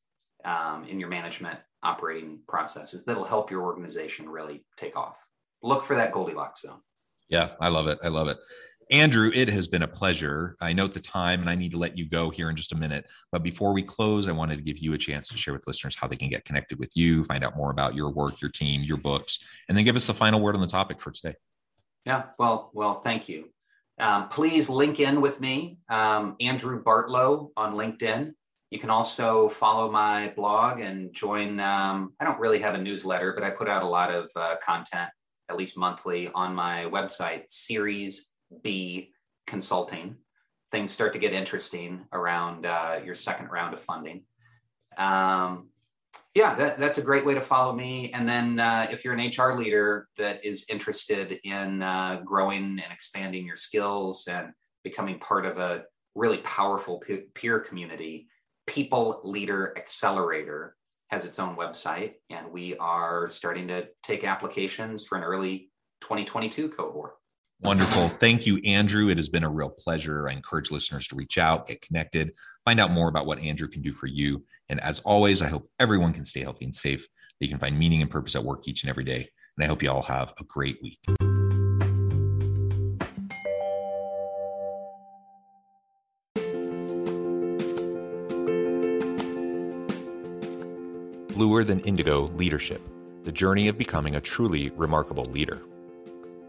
um, 0.45 0.85
in 0.85 0.99
your 0.99 1.09
management 1.09 1.59
operating 1.83 2.39
processes 2.47 3.03
that'll 3.03 3.25
help 3.25 3.51
your 3.51 3.63
organization 3.63 4.29
really 4.29 4.65
take 4.77 4.95
off. 4.95 5.17
Look 5.61 5.83
for 5.83 5.97
that 5.97 6.13
Goldilocks 6.13 6.61
zone. 6.61 6.79
Yeah, 7.29 7.49
I 7.59 7.67
love 7.67 7.87
it. 7.87 7.99
I 8.01 8.07
love 8.07 8.29
it. 8.29 8.37
Andrew, 8.91 9.29
it 9.35 9.47
has 9.49 9.67
been 9.67 9.83
a 9.83 9.87
pleasure. 9.87 10.55
I 10.61 10.73
note 10.73 10.93
the 10.93 10.99
time 10.99 11.41
and 11.41 11.49
I 11.49 11.53
need 11.53 11.71
to 11.71 11.77
let 11.77 11.95
you 11.95 12.09
go 12.09 12.31
here 12.31 12.49
in 12.49 12.55
just 12.55 12.71
a 12.71 12.75
minute. 12.75 13.05
But 13.31 13.43
before 13.43 13.71
we 13.71 13.83
close, 13.83 14.27
I 14.27 14.31
wanted 14.31 14.57
to 14.57 14.63
give 14.63 14.79
you 14.79 14.93
a 14.93 14.97
chance 14.97 15.27
to 15.27 15.37
share 15.37 15.53
with 15.53 15.67
listeners 15.67 15.95
how 15.95 16.07
they 16.07 16.15
can 16.15 16.29
get 16.29 16.43
connected 16.43 16.79
with 16.79 16.97
you, 16.97 17.23
find 17.25 17.43
out 17.43 17.55
more 17.55 17.69
about 17.69 17.93
your 17.93 18.09
work, 18.09 18.41
your 18.41 18.49
team, 18.49 18.81
your 18.81 18.97
books, 18.97 19.39
and 19.67 19.77
then 19.77 19.85
give 19.85 19.95
us 19.95 20.07
the 20.07 20.13
final 20.15 20.39
word 20.39 20.55
on 20.55 20.61
the 20.61 20.67
topic 20.67 20.99
for 20.99 21.11
today. 21.11 21.35
Yeah, 22.05 22.23
well, 22.39 22.71
well, 22.73 23.01
thank 23.01 23.29
you. 23.29 23.49
Um, 23.99 24.29
please 24.29 24.69
link 24.69 24.99
in 24.99 25.21
with 25.21 25.39
me, 25.39 25.77
um, 25.89 26.35
Andrew 26.39 26.81
Bartlow 26.81 27.49
on 27.55 27.75
LinkedIn. 27.75 28.31
You 28.71 28.79
can 28.79 28.89
also 28.89 29.49
follow 29.49 29.91
my 29.91 30.33
blog 30.35 30.79
and 30.79 31.13
join. 31.13 31.59
Um, 31.59 32.13
I 32.19 32.25
don't 32.25 32.39
really 32.39 32.59
have 32.59 32.73
a 32.73 32.79
newsletter, 32.79 33.33
but 33.33 33.43
I 33.43 33.51
put 33.51 33.69
out 33.69 33.83
a 33.83 33.87
lot 33.87 34.09
of 34.09 34.31
uh, 34.35 34.55
content, 34.63 35.09
at 35.47 35.57
least 35.57 35.77
monthly, 35.77 36.29
on 36.33 36.55
my 36.55 36.85
website, 36.85 37.43
Series 37.49 38.28
B 38.63 39.11
Consulting. 39.47 40.15
Things 40.71 40.91
start 40.91 41.13
to 41.13 41.19
get 41.19 41.33
interesting 41.33 42.05
around 42.13 42.65
uh, 42.65 42.99
your 43.03 43.15
second 43.15 43.47
round 43.47 43.73
of 43.73 43.81
funding. 43.81 44.23
Um, 44.97 45.69
yeah, 46.35 46.53
that, 46.55 46.77
that's 46.77 46.99
a 46.99 47.01
great 47.01 47.25
way 47.25 47.33
to 47.33 47.41
follow 47.41 47.73
me. 47.73 48.11
And 48.13 48.29
then 48.29 48.59
uh, 48.59 48.87
if 48.91 49.03
you're 49.03 49.15
an 49.15 49.31
HR 49.35 49.57
leader 49.57 50.07
that 50.17 50.45
is 50.45 50.65
interested 50.69 51.39
in 51.43 51.81
uh, 51.81 52.21
growing 52.23 52.79
and 52.83 52.93
expanding 52.93 53.45
your 53.45 53.55
skills 53.55 54.27
and 54.27 54.51
becoming 54.83 55.19
part 55.19 55.45
of 55.45 55.57
a 55.57 55.85
really 56.15 56.37
powerful 56.39 57.01
peer 57.33 57.59
community, 57.59 58.27
People 58.67 59.21
Leader 59.23 59.73
Accelerator 59.77 60.75
has 61.07 61.25
its 61.25 61.39
own 61.39 61.55
website, 61.55 62.13
and 62.29 62.51
we 62.51 62.77
are 62.77 63.27
starting 63.27 63.67
to 63.69 63.87
take 64.03 64.23
applications 64.23 65.05
for 65.05 65.17
an 65.17 65.23
early 65.23 65.71
2022 66.01 66.69
cohort. 66.69 67.13
Wonderful. 67.61 68.07
Thank 68.07 68.45
you, 68.45 68.57
Andrew. 68.63 69.09
It 69.09 69.17
has 69.17 69.27
been 69.27 69.43
a 69.43 69.49
real 69.49 69.69
pleasure. 69.69 70.29
I 70.29 70.31
encourage 70.31 70.71
listeners 70.71 71.07
to 71.09 71.15
reach 71.15 71.37
out, 71.37 71.67
get 71.67 71.81
connected, 71.81 72.31
find 72.63 72.79
out 72.79 72.91
more 72.91 73.09
about 73.09 73.25
what 73.25 73.39
Andrew 73.39 73.67
can 73.67 73.81
do 73.81 73.91
for 73.91 74.07
you. 74.07 74.45
And 74.69 74.79
as 74.79 75.01
always, 75.01 75.41
I 75.41 75.49
hope 75.49 75.69
everyone 75.77 76.13
can 76.13 76.23
stay 76.23 76.39
healthy 76.39 76.63
and 76.63 76.73
safe, 76.73 77.01
that 77.01 77.45
you 77.45 77.49
can 77.49 77.59
find 77.59 77.77
meaning 77.77 78.01
and 78.01 78.09
purpose 78.09 78.35
at 78.35 78.43
work 78.43 78.67
each 78.67 78.83
and 78.83 78.89
every 78.89 79.03
day. 79.03 79.27
And 79.57 79.63
I 79.63 79.67
hope 79.67 79.83
you 79.83 79.91
all 79.91 80.03
have 80.03 80.33
a 80.39 80.43
great 80.45 80.79
week. 80.81 80.99
Bluer 91.33 91.63
Than 91.63 91.81
Indigo 91.81 92.27
Leadership 92.35 92.81
The 93.23 93.31
Journey 93.33 93.67
of 93.67 93.77
Becoming 93.77 94.15
a 94.15 94.21
Truly 94.21 94.69
Remarkable 94.71 95.25
Leader. 95.25 95.61